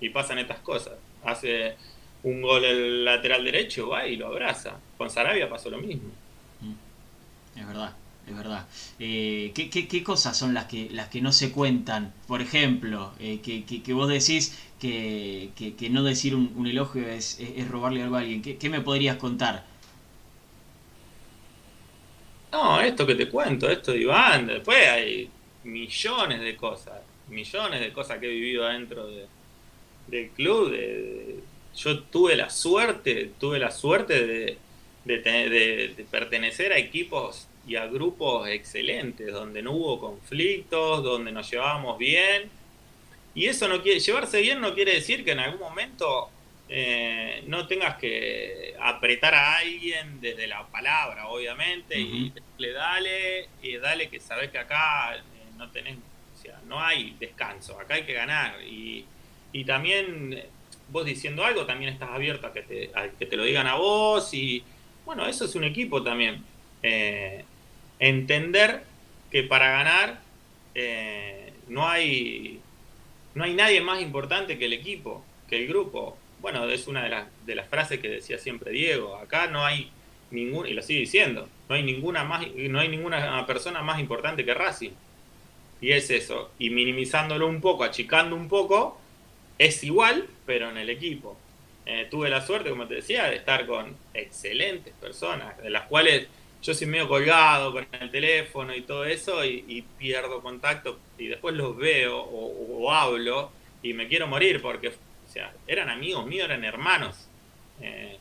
Y 0.00 0.10
pasan 0.10 0.38
estas 0.38 0.58
cosas 0.58 0.94
hace 1.24 1.76
un 2.22 2.40
gol 2.42 2.64
el 2.64 3.04
lateral 3.04 3.44
derecho, 3.44 3.88
va 3.88 4.06
y 4.06 4.16
lo 4.16 4.28
abraza. 4.28 4.78
Con 4.96 5.10
Sarabia 5.10 5.48
pasó 5.48 5.70
lo 5.70 5.78
mismo. 5.78 6.10
Mm. 6.60 7.58
Es 7.58 7.66
verdad, 7.66 7.96
es 8.26 8.36
verdad. 8.36 8.66
Eh, 8.98 9.52
¿qué, 9.54 10.02
cosas 10.02 10.36
son 10.36 10.54
las 10.54 10.66
que, 10.66 10.88
las 10.90 11.08
que 11.08 11.20
no 11.20 11.32
se 11.32 11.52
cuentan? 11.52 12.12
Por 12.26 12.40
ejemplo, 12.40 13.12
eh, 13.20 13.40
que, 13.42 13.64
que, 13.64 13.92
vos 13.92 14.08
decís 14.08 14.58
que, 14.80 15.50
no 15.90 16.02
decir 16.02 16.34
un, 16.34 16.66
elogio 16.66 17.06
es, 17.06 17.38
es, 17.40 17.68
robarle 17.68 18.02
algo 18.02 18.16
a 18.16 18.20
alguien. 18.20 18.42
¿Qué, 18.42 18.70
me 18.70 18.80
podrías 18.80 19.16
contar? 19.16 19.64
No, 22.52 22.80
esto 22.80 23.06
que 23.06 23.14
te 23.14 23.28
cuento, 23.28 23.68
esto 23.68 23.92
de 23.92 23.98
Iván, 23.98 24.46
después 24.46 24.88
hay 24.88 25.28
millones 25.64 26.40
de 26.40 26.56
cosas, 26.56 27.00
millones 27.28 27.80
de 27.80 27.92
cosas 27.92 28.18
que 28.18 28.26
he 28.26 28.30
vivido 28.30 28.66
adentro 28.66 29.06
de, 29.06 29.26
del 30.06 30.30
club. 30.30 30.72
Yo 31.76 32.00
tuve 32.04 32.36
la 32.36 32.48
suerte, 32.50 33.32
tuve 33.40 33.58
la 33.58 33.72
suerte 33.72 34.24
de, 34.24 34.58
de, 35.04 36.06
pertenecer 36.10 36.72
a 36.72 36.78
equipos 36.78 37.48
y 37.66 37.76
a 37.76 37.86
grupos 37.86 38.48
excelentes, 38.48 39.32
donde 39.32 39.62
no 39.62 39.72
hubo 39.72 40.00
conflictos, 40.00 41.02
donde 41.02 41.32
nos 41.32 41.50
llevábamos 41.50 41.98
bien. 41.98 42.50
Y 43.34 43.46
eso 43.46 43.68
no 43.68 43.82
quiere, 43.82 44.00
llevarse 44.00 44.40
bien 44.40 44.60
no 44.60 44.74
quiere 44.74 44.94
decir 44.94 45.24
que 45.24 45.32
en 45.32 45.40
algún 45.40 45.60
momento 45.60 46.30
eh, 46.68 47.42
no 47.46 47.66
tengas 47.66 47.96
que 47.96 48.74
apretar 48.80 49.34
a 49.34 49.56
alguien 49.56 50.20
desde 50.20 50.46
la 50.46 50.66
palabra, 50.66 51.28
obviamente, 51.28 51.98
y 51.98 52.32
le 52.58 52.72
dale, 52.72 53.48
y 53.62 53.76
dale 53.76 54.08
que 54.08 54.20
sabes 54.20 54.50
que 54.50 54.58
acá 54.58 55.16
eh, 55.16 55.20
no 55.56 55.70
tenés, 55.70 55.96
o 55.96 56.42
sea, 56.42 56.60
no 56.66 56.80
hay 56.80 57.16
descanso, 57.18 57.78
acá 57.80 57.94
hay 57.94 58.04
que 58.04 58.12
ganar. 58.12 58.62
Y, 58.62 59.04
y 59.52 59.64
también 59.64 60.44
vos 60.88 61.04
diciendo 61.04 61.44
algo, 61.44 61.66
también 61.66 61.92
estás 61.92 62.10
abierto 62.10 62.46
a 62.46 62.52
que 62.52 62.62
te, 62.62 62.90
que 63.18 63.26
te 63.26 63.36
lo 63.36 63.44
digan 63.44 63.66
a 63.66 63.74
vos 63.74 64.32
y 64.34 64.62
bueno, 65.04 65.26
eso 65.26 65.44
es 65.44 65.54
un 65.54 65.64
equipo 65.64 66.02
también. 66.02 66.42
Eh, 66.82 67.44
entender 67.98 68.82
que 69.30 69.42
para 69.42 69.70
ganar 69.70 70.20
eh, 70.74 71.52
no 71.68 71.88
hay 71.88 72.60
no 73.34 73.44
hay 73.44 73.54
nadie 73.54 73.80
más 73.80 74.00
importante 74.00 74.58
que 74.58 74.66
el 74.66 74.72
equipo, 74.72 75.24
que 75.48 75.56
el 75.56 75.66
grupo. 75.66 76.16
Bueno, 76.40 76.68
es 76.68 76.86
una 76.86 77.02
de 77.02 77.08
las, 77.08 77.26
de 77.46 77.54
las 77.54 77.68
frases 77.68 78.00
que 78.00 78.08
decía 78.08 78.38
siempre 78.38 78.70
Diego. 78.70 79.16
Acá 79.16 79.48
no 79.48 79.64
hay 79.64 79.90
ningún, 80.30 80.66
y 80.66 80.72
lo 80.72 80.82
sigue 80.82 81.00
diciendo, 81.00 81.48
no 81.68 81.74
hay 81.74 81.82
ninguna 81.82 82.24
más, 82.24 82.46
no 82.54 82.78
hay 82.78 82.88
ninguna 82.88 83.44
persona 83.46 83.82
más 83.82 83.98
importante 83.98 84.44
que 84.44 84.54
Racing. 84.54 84.92
Y 85.80 85.92
es 85.92 86.10
eso. 86.10 86.50
Y 86.58 86.70
minimizándolo 86.70 87.48
un 87.48 87.60
poco, 87.60 87.84
achicando 87.84 88.36
un 88.36 88.48
poco, 88.48 89.00
es 89.58 89.82
igual, 89.82 90.28
pero 90.46 90.70
en 90.70 90.78
el 90.78 90.90
equipo. 90.90 91.36
Eh, 91.86 92.08
tuve 92.10 92.30
la 92.30 92.44
suerte, 92.44 92.70
como 92.70 92.86
te 92.86 92.94
decía, 92.94 93.24
de 93.24 93.36
estar 93.36 93.66
con 93.66 93.96
excelentes 94.14 94.94
personas, 94.94 95.56
de 95.58 95.70
las 95.70 95.86
cuales 95.86 96.28
yo 96.62 96.72
soy 96.72 96.86
medio 96.86 97.08
colgado 97.08 97.72
con 97.72 97.86
el 98.00 98.10
teléfono 98.10 98.74
y 98.74 98.80
todo 98.82 99.04
eso, 99.04 99.44
y, 99.44 99.84
pierdo 99.98 100.40
contacto, 100.40 100.98
y 101.18 101.26
después 101.26 101.54
los 101.54 101.76
veo 101.76 102.18
o, 102.18 102.90
hablo, 102.90 103.52
y 103.82 103.92
me 103.92 104.08
quiero 104.08 104.26
morir, 104.26 104.62
porque 104.62 104.88
o 104.88 105.30
sea, 105.30 105.52
eran 105.66 105.90
amigos 105.90 106.26
míos, 106.26 106.46
eran 106.46 106.64
hermanos. 106.64 107.28
Eh, 107.82 108.16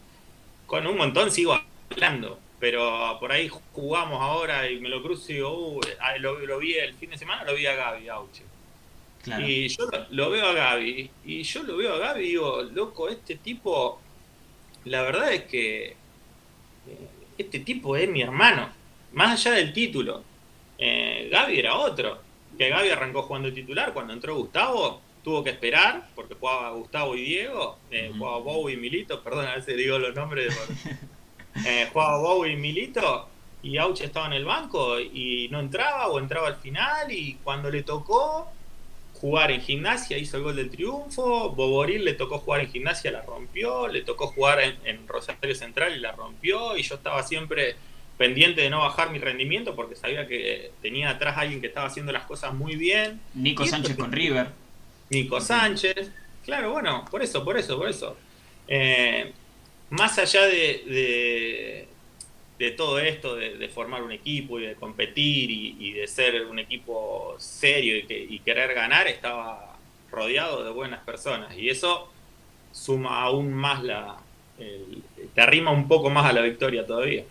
con 0.65 0.85
un 0.87 0.97
montón 0.97 1.31
sigo 1.31 1.57
hablando, 1.89 2.39
pero 2.59 3.17
por 3.19 3.31
ahí 3.31 3.49
jugamos 3.71 4.21
ahora 4.21 4.69
y 4.69 4.79
me 4.79 4.89
lo 4.89 5.01
cruzo 5.01 5.31
y 5.31 5.35
digo, 5.35 5.79
ah, 5.99 6.17
lo, 6.17 6.59
vi 6.59 6.73
el 6.75 6.93
fin 6.95 7.11
de 7.11 7.17
semana, 7.17 7.43
lo 7.43 7.55
vi 7.55 7.65
a 7.65 7.75
Gaby 7.75 8.09
Auche. 8.09 8.43
Y 9.25 9.69
yo 9.69 9.89
lo 10.09 10.29
veo 10.29 10.47
a 10.47 10.53
Gaby, 10.53 11.09
y 11.25 11.43
yo 11.43 11.63
lo 11.63 11.77
veo 11.77 11.93
a 11.93 11.97
Gaby 11.97 12.23
y 12.23 12.27
digo, 12.29 12.61
loco, 12.63 13.07
este 13.07 13.35
tipo, 13.35 13.99
la 14.85 15.01
verdad 15.01 15.31
es 15.31 15.43
que 15.43 15.85
eh, 15.85 15.95
este 17.37 17.59
tipo 17.59 17.95
es 17.95 18.09
mi 18.09 18.21
hermano, 18.21 18.69
más 19.13 19.39
allá 19.45 19.55
del 19.57 19.71
título. 19.71 20.23
Eh, 20.77 21.29
Gaby 21.31 21.57
era 21.57 21.75
otro, 21.75 22.19
que 22.57 22.69
Gaby 22.69 22.89
arrancó 22.89 23.23
jugando 23.23 23.53
titular, 23.53 23.93
cuando 23.93 24.11
entró 24.11 24.35
Gustavo, 24.35 25.01
tuvo 25.23 25.41
que 25.41 25.51
esperar, 25.51 26.09
porque 26.15 26.35
jugaba 26.35 26.71
Gustavo 26.71 27.15
y 27.15 27.23
Diego, 27.23 27.79
eh, 27.91 28.11
jugaba 28.17 28.39
Bowie 28.39 28.75
y 28.75 28.77
Milito, 28.77 29.23
perdón, 29.23 29.45
a 29.47 29.55
veces 29.55 29.77
digo 29.77 29.99
los 29.99 30.13
nombres, 30.13 30.53
de... 31.53 31.85
jugaba 31.93 32.17
Bowie 32.17 32.53
y 32.53 32.57
Milito, 32.57 33.29
y 33.61 33.77
Auche 33.77 34.03
estaba 34.03 34.27
en 34.27 34.33
el 34.33 34.43
banco 34.43 34.99
y 34.99 35.47
no 35.49 35.61
entraba 35.61 36.09
o 36.09 36.19
entraba 36.19 36.49
al 36.49 36.57
final, 36.57 37.09
y 37.09 37.35
cuando 37.35 37.71
le 37.71 37.83
tocó 37.83 38.51
jugar 39.23 39.51
en 39.51 39.61
gimnasia, 39.61 40.17
hizo 40.17 40.35
el 40.35 40.43
gol 40.43 40.57
del 40.57 40.69
triunfo, 40.69 41.51
Boboril 41.51 42.03
le 42.03 42.11
tocó 42.11 42.39
jugar 42.39 42.59
en 42.59 42.67
gimnasia, 42.69 43.09
la 43.09 43.21
rompió, 43.21 43.87
le 43.87 44.01
tocó 44.01 44.27
jugar 44.27 44.59
en, 44.83 45.07
Rosario 45.07 45.55
Central 45.55 45.95
y 45.95 46.01
la 46.01 46.11
rompió, 46.11 46.75
y 46.75 46.83
yo 46.83 46.95
estaba 46.95 47.23
siempre 47.23 47.77
pendiente 48.17 48.59
de 48.59 48.69
no 48.69 48.79
bajar 48.79 49.11
mi 49.11 49.19
rendimiento 49.19 49.77
porque 49.77 49.95
sabía 49.95 50.27
que 50.27 50.71
tenía 50.81 51.09
atrás 51.09 51.37
a 51.37 51.39
alguien 51.39 51.61
que 51.61 51.67
estaba 51.67 51.87
haciendo 51.87 52.11
las 52.11 52.25
cosas 52.25 52.53
muy 52.53 52.75
bien. 52.75 53.21
Nico 53.33 53.65
Sánchez 53.65 53.95
con 53.95 54.11
River. 54.11 54.47
Nico 55.09 55.39
Sánchez, 55.39 56.11
claro, 56.43 56.73
bueno, 56.73 57.05
por 57.09 57.23
eso, 57.23 57.45
por 57.45 57.57
eso, 57.57 57.77
por 57.77 57.87
eso. 57.87 58.17
Eh, 58.67 59.31
más 59.89 60.19
allá 60.19 60.41
de, 60.47 60.83
de 60.85 61.87
todo 62.77 62.99
esto, 62.99 63.35
de, 63.35 63.67
formar 63.67 64.03
un 64.03 64.11
equipo 64.11 64.59
y 64.59 64.65
de 64.65 64.75
competir 64.75 65.51
y, 65.51 65.91
de 65.91 66.07
ser 66.07 66.45
un 66.45 66.59
equipo 66.59 67.35
serio 67.37 67.97
y, 67.97 68.39
querer 68.39 68.73
ganar, 68.73 69.07
estaba 69.07 69.77
rodeado 70.11 70.63
de 70.63 70.71
buenas 70.71 71.01
personas. 71.03 71.57
Y 71.57 71.69
eso 71.69 72.09
suma 72.71 73.21
aún 73.21 73.53
más 73.53 73.83
la... 73.83 74.17
te 74.57 75.41
arrima 75.41 75.71
un 75.71 75.87
poco 75.87 76.09
más 76.09 76.25
a 76.25 76.33
la 76.33 76.41
victoria 76.41 76.85
todavía. 76.85 77.23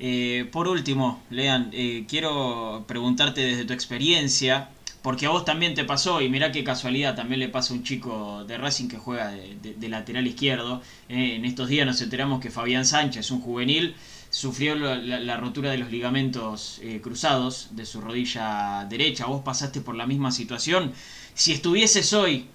Eh, 0.00 0.48
por 0.50 0.68
último, 0.68 1.22
Lean, 1.30 1.70
eh, 1.72 2.04
quiero 2.08 2.84
preguntarte 2.86 3.40
desde 3.40 3.64
tu 3.64 3.72
experiencia, 3.72 4.70
porque 5.02 5.26
a 5.26 5.30
vos 5.30 5.44
también 5.44 5.74
te 5.74 5.84
pasó, 5.84 6.20
y 6.20 6.28
mirá 6.28 6.50
qué 6.50 6.64
casualidad, 6.64 7.14
también 7.14 7.40
le 7.40 7.48
pasa 7.48 7.72
a 7.72 7.76
un 7.76 7.84
chico 7.84 8.44
de 8.44 8.58
Racing 8.58 8.88
que 8.88 8.96
juega 8.96 9.30
de, 9.30 9.88
lateral 9.88 10.26
izquierdo. 10.26 10.82
Eh, 11.08 11.36
en 11.36 11.44
estos 11.44 11.68
días 11.68 11.86
nos 11.86 12.00
enteramos 12.00 12.40
que 12.40 12.50
Fabián 12.50 12.86
Sánchez, 12.86 13.30
un 13.30 13.40
juvenil, 13.40 13.94
sufrió 14.34 14.74
la, 14.74 15.36
rotura 15.36 15.70
de 15.70 15.78
los 15.78 15.92
ligamentos 15.92 16.80
eh, 16.82 17.00
cruzados 17.00 17.68
de 17.70 17.86
su 17.86 18.00
rodilla 18.00 18.84
derecha. 18.90 19.26
Vos 19.26 19.42
pasaste 19.44 19.80
por 19.80 19.94
la 19.94 20.08
misma 20.08 20.32
situación. 20.32 20.92
Si 21.34 21.52
estuvieses 21.52 22.12
hoy 22.12 22.46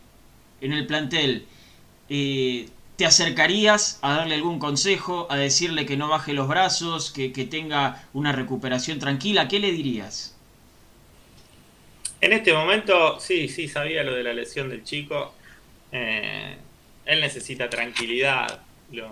en 0.59 0.73
el 0.73 0.85
plantel, 0.85 1.45
eh, 2.09 2.67
¿te 2.97 3.05
acercarías 3.05 3.97
a 4.01 4.11
darle 4.13 4.35
algún 4.35 4.59
consejo, 4.59 5.27
a 5.29 5.37
decirle 5.37 5.85
que 5.85 5.95
no 5.95 6.09
baje 6.09 6.33
los 6.33 6.49
brazos, 6.49 7.11
que, 7.11 7.29
tenga 7.29 8.05
una 8.11 8.33
recuperación 8.33 8.99
tranquila? 8.99 9.47
¿Qué 9.47 9.59
le 9.59 9.71
dirías? 9.71 10.35
En 12.19 12.33
este 12.33 12.51
momento, 12.51 13.21
sí, 13.21 13.47
sí, 13.47 13.69
sabía 13.69 14.03
lo 14.03 14.13
de 14.15 14.23
la 14.23 14.33
lesión 14.33 14.67
del 14.67 14.83
chico. 14.83 15.33
Eh, 15.93 16.57
él 17.05 17.21
necesita 17.21 17.69
tranquilidad. 17.69 18.63
Lo, 18.91 19.09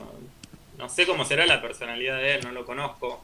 no 0.77 0.89
sé 0.89 1.07
cómo 1.07 1.25
será 1.25 1.45
la 1.45 1.61
personalidad 1.61 2.17
de 2.17 2.35
él, 2.35 2.41
no 2.43 2.51
lo 2.51 2.65
conozco. 2.65 3.23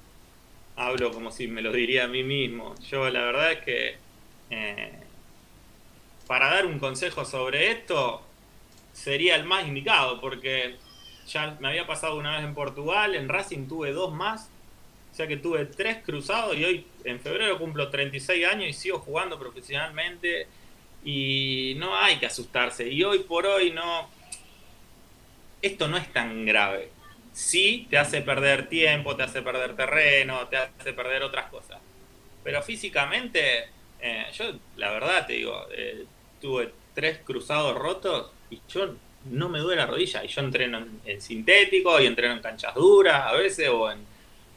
Hablo 0.75 1.11
como 1.11 1.31
si 1.31 1.47
me 1.47 1.61
lo 1.61 1.71
diría 1.71 2.05
a 2.05 2.07
mí 2.07 2.23
mismo. 2.23 2.75
Yo 2.89 3.07
la 3.09 3.21
verdad 3.21 3.51
es 3.51 3.59
que 3.59 3.97
eh, 4.49 4.91
para 6.27 6.49
dar 6.49 6.65
un 6.65 6.79
consejo 6.79 7.25
sobre 7.25 7.71
esto 7.71 8.23
sería 8.91 9.35
el 9.35 9.43
más 9.45 9.67
indicado, 9.67 10.19
porque 10.19 10.77
ya 11.27 11.55
me 11.59 11.67
había 11.67 11.85
pasado 11.85 12.17
una 12.17 12.37
vez 12.37 12.45
en 12.45 12.55
Portugal, 12.55 13.13
en 13.15 13.29
Racing 13.29 13.67
tuve 13.67 13.91
dos 13.91 14.13
más, 14.13 14.49
o 15.11 15.15
sea 15.15 15.27
que 15.27 15.37
tuve 15.37 15.65
tres 15.65 15.97
cruzados 16.03 16.57
y 16.57 16.65
hoy 16.65 16.87
en 17.03 17.19
febrero 17.19 17.59
cumplo 17.59 17.89
36 17.89 18.45
años 18.47 18.69
y 18.69 18.73
sigo 18.73 18.97
jugando 18.99 19.37
profesionalmente 19.37 20.47
y 21.05 21.75
no 21.77 21.95
hay 21.95 22.17
que 22.17 22.25
asustarse. 22.25 22.89
Y 22.89 23.03
hoy 23.03 23.19
por 23.19 23.45
hoy 23.45 23.69
no, 23.71 24.09
esto 25.61 25.87
no 25.87 25.97
es 25.97 26.11
tan 26.11 26.45
grave 26.45 26.89
sí 27.34 27.88
te 27.89 27.98
hace 27.98 28.22
perder 28.22 28.69
tiempo, 28.69 29.15
te 29.15 29.24
hace 29.24 29.41
perder 29.41 29.76
terreno, 29.76 30.48
te 30.48 30.58
hace 30.58 30.93
perder 30.93 31.24
otras 31.24 31.50
cosas. 31.50 31.80
Pero 32.43 32.62
físicamente 32.62 33.69
Eh, 34.06 34.26
yo, 34.34 34.46
la 34.76 34.91
verdad, 34.91 35.26
te 35.26 35.34
digo, 35.34 35.65
eh, 35.72 36.06
tuve 36.41 36.74
tres 36.93 37.19
cruzados 37.24 37.74
rotos 37.78 38.32
y 38.50 38.60
yo 38.67 38.96
no 39.32 39.48
me 39.48 39.60
duele 39.60 39.82
la 39.82 39.88
rodilla. 39.88 40.24
Y 40.26 40.28
yo 40.28 40.41
entreno 40.41 40.86
en, 41.06 41.22
sintético 41.22 42.02
y 42.02 42.06
entreno 42.06 42.34
en 42.34 42.41
canchas 42.41 42.76
duras 42.76 43.28
a 43.28 43.32
veces 43.32 43.69
o 43.69 43.89
en, 43.89 44.00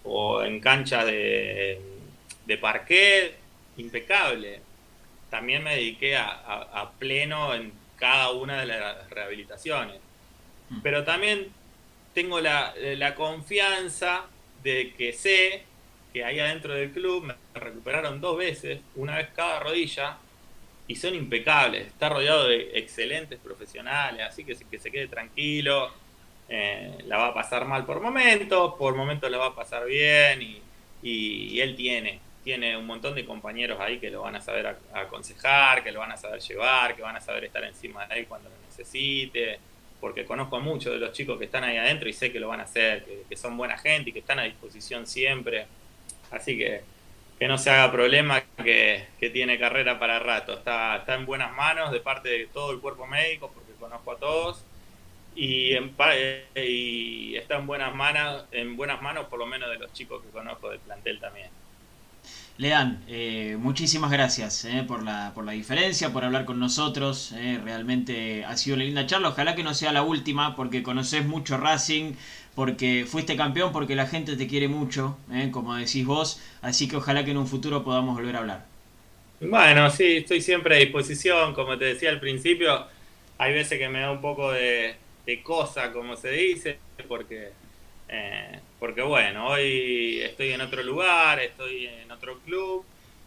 o 0.02 0.42
en 0.42 0.60
canchas 0.60 1.06
de, 1.06 1.80
de 2.44 2.58
parquet, 2.58 3.36
impecable. 3.76 4.60
También 5.30 5.62
me 5.62 5.76
dediqué 5.76 6.16
a, 6.16 6.90
pleno 6.98 7.54
en 7.54 7.72
cada 7.96 8.32
una 8.32 8.58
de 8.60 8.66
las 8.66 9.08
rehabilitaciones. 9.10 10.00
Mm. 10.70 10.80
Pero 10.82 11.04
también 11.04 11.52
tengo 12.16 12.40
la, 12.40 12.72
la 12.96 13.14
confianza 13.14 14.24
de 14.62 14.94
que 14.94 15.12
sé 15.12 15.64
que 16.14 16.24
ahí 16.24 16.40
adentro 16.40 16.72
del 16.72 16.90
club 16.90 17.24
me 17.24 17.34
recuperaron 17.60 18.22
dos 18.22 18.38
veces, 18.38 18.80
una 18.94 19.16
vez 19.16 19.28
cada 19.36 19.60
rodilla, 19.60 20.16
y 20.88 20.96
son 20.96 21.14
impecables. 21.14 21.88
Está 21.88 22.08
rodeado 22.08 22.48
de 22.48 22.70
excelentes 22.78 23.38
profesionales, 23.38 24.24
así 24.26 24.44
que, 24.44 24.56
que 24.56 24.78
se 24.78 24.90
quede 24.90 25.08
tranquilo. 25.08 25.92
Eh, 26.48 26.96
la 27.04 27.18
va 27.18 27.26
a 27.26 27.34
pasar 27.34 27.66
mal 27.66 27.84
por 27.84 28.00
momentos, 28.00 28.76
por 28.78 28.94
momentos 28.94 29.30
la 29.30 29.36
va 29.36 29.48
a 29.48 29.54
pasar 29.54 29.84
bien 29.84 30.40
y, 30.40 30.62
y, 31.02 31.60
él 31.60 31.76
tiene, 31.76 32.20
tiene 32.42 32.78
un 32.78 32.86
montón 32.86 33.14
de 33.14 33.26
compañeros 33.26 33.78
ahí 33.78 33.98
que 33.98 34.08
lo 34.10 34.22
van 34.22 34.36
a 34.36 34.40
saber 34.40 34.78
aconsejar, 34.94 35.84
que 35.84 35.92
lo 35.92 36.00
van 36.00 36.12
a 36.12 36.16
saber 36.16 36.40
llevar, 36.40 36.96
que 36.96 37.02
van 37.02 37.16
a 37.16 37.20
saber 37.20 37.44
estar 37.44 37.62
encima 37.64 38.06
de 38.06 38.20
él 38.20 38.26
cuando 38.26 38.48
lo 38.48 38.56
necesite, 38.68 39.58
porque 40.00 40.24
conozco 40.24 40.56
a 40.56 40.60
muchos 40.60 40.92
de 40.92 40.98
los 40.98 41.12
chicos 41.12 41.38
que 41.38 41.46
están 41.46 41.64
ahí 41.64 41.76
adentro 41.76 42.08
y 42.08 42.12
sé 42.12 42.32
que 42.32 42.40
lo 42.40 42.48
van 42.48 42.60
a 42.60 42.64
hacer, 42.64 43.04
que 43.28 43.36
son 43.36 43.56
buena 43.56 43.78
gente 43.78 44.10
y 44.10 44.12
que 44.12 44.18
están 44.20 44.38
a 44.38 44.44
disposición 44.44 45.06
siempre. 45.06 45.66
Así 46.30 46.56
que 46.58 46.82
que 47.38 47.48
no 47.48 47.58
se 47.58 47.70
haga 47.70 47.92
problema, 47.92 48.42
que, 48.56 49.06
tiene 49.32 49.58
carrera 49.58 49.98
para 49.98 50.18
rato. 50.18 50.54
Está, 50.54 50.96
está 50.96 51.14
en 51.14 51.26
buenas 51.26 51.54
manos 51.54 51.92
de 51.92 52.00
parte 52.00 52.28
de 52.28 52.46
todo 52.46 52.72
el 52.72 52.80
cuerpo 52.80 53.06
médico, 53.06 53.50
porque 53.52 53.72
conozco 53.78 54.12
a 54.12 54.16
todos. 54.16 54.64
Y, 55.34 55.74
en, 55.74 55.94
y 56.54 57.36
está 57.36 57.56
en 57.56 57.66
buenas 57.66 57.94
manos, 57.94 58.46
en 58.52 58.76
buenas 58.76 59.02
manos 59.02 59.26
por 59.26 59.38
lo 59.38 59.46
menos 59.46 59.68
de 59.68 59.78
los 59.78 59.92
chicos 59.92 60.22
que 60.22 60.30
conozco 60.30 60.70
del 60.70 60.80
plantel 60.80 61.20
también. 61.20 61.50
Lean, 62.58 63.02
eh, 63.06 63.56
muchísimas 63.58 64.10
gracias 64.10 64.64
eh, 64.64 64.82
por, 64.86 65.02
la, 65.02 65.32
por 65.34 65.44
la 65.44 65.52
diferencia, 65.52 66.12
por 66.12 66.24
hablar 66.24 66.46
con 66.46 66.58
nosotros. 66.58 67.32
Eh, 67.36 67.60
realmente 67.62 68.44
ha 68.46 68.56
sido 68.56 68.76
una 68.76 68.84
linda 68.84 69.06
charla. 69.06 69.28
Ojalá 69.28 69.54
que 69.54 69.62
no 69.62 69.74
sea 69.74 69.92
la 69.92 70.02
última, 70.02 70.56
porque 70.56 70.82
conoces 70.82 71.26
mucho 71.26 71.58
Racing, 71.58 72.14
porque 72.54 73.04
fuiste 73.06 73.36
campeón, 73.36 73.72
porque 73.72 73.94
la 73.94 74.06
gente 74.06 74.36
te 74.36 74.46
quiere 74.46 74.68
mucho, 74.68 75.18
¿eh? 75.30 75.50
como 75.52 75.74
decís 75.74 76.06
vos, 76.06 76.40
así 76.62 76.88
que 76.88 76.96
ojalá 76.96 77.22
que 77.24 77.32
en 77.32 77.36
un 77.36 77.46
futuro 77.46 77.84
podamos 77.84 78.16
volver 78.16 78.36
a 78.36 78.38
hablar. 78.38 78.64
Bueno, 79.40 79.90
sí, 79.90 80.16
estoy 80.16 80.40
siempre 80.40 80.76
a 80.76 80.78
disposición, 80.78 81.52
como 81.52 81.76
te 81.76 81.84
decía 81.84 82.08
al 82.08 82.18
principio, 82.18 82.86
hay 83.36 83.52
veces 83.52 83.78
que 83.78 83.90
me 83.90 84.00
da 84.00 84.10
un 84.10 84.22
poco 84.22 84.50
de, 84.52 84.96
cosa, 85.42 85.92
como 85.92 86.16
se 86.16 86.30
dice, 86.30 86.78
porque, 87.06 87.50
porque 88.78 89.02
bueno, 89.02 89.48
hoy 89.48 90.20
estoy 90.22 90.52
en 90.52 90.60
otro 90.60 90.82
lugar, 90.82 91.40
estoy 91.40 91.86
en 91.86 92.10
otro 92.10 92.38
club, 92.40 92.84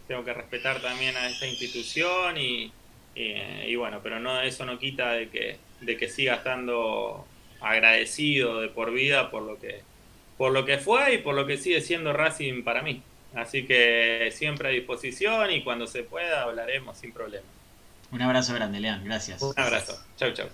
tengo 0.08 0.24
que 0.24 0.34
respetar 0.34 0.82
también 0.82 1.16
a 1.18 1.28
esta 1.28 1.48
institución 1.48 2.38
y, 2.38 2.72
y, 3.16 3.76
bueno, 3.76 4.00
pero 4.02 4.20
no 4.20 4.42
eso 4.42 4.66
no 4.66 4.80
quita 4.80 5.12
de 5.12 5.30
que, 5.30 5.58
de 5.82 5.98
que 5.98 6.08
siga 6.08 6.36
estando 6.36 7.26
agradecido 7.62 8.62
de 8.62 8.70
por 8.70 8.92
vida 8.92 9.30
por 9.32 9.44
lo 9.44 9.60
que 9.60 9.82
por 10.38 10.54
lo 10.54 10.64
que 10.66 10.78
fue 10.78 11.16
y 11.16 11.18
por 11.18 11.36
lo 11.36 11.46
que 11.46 11.58
sigue 11.58 11.82
siendo 11.82 12.14
Racing 12.14 12.64
para 12.64 12.82
mí. 12.82 13.04
Así 13.36 13.66
que 13.66 14.32
siempre 14.34 14.70
a 14.70 14.72
disposición 14.72 15.52
y 15.52 15.64
cuando 15.64 15.86
se 15.86 16.04
pueda 16.04 16.44
hablaremos 16.44 16.98
sin 16.98 17.12
problema. 17.12 17.46
Un 18.12 18.22
abrazo 18.22 18.54
grande, 18.54 18.80
Lean. 18.80 19.04
Gracias. 19.04 19.42
Un 19.42 19.54
abrazo. 19.58 20.02
Chau, 20.18 20.32
chau. 20.32 20.48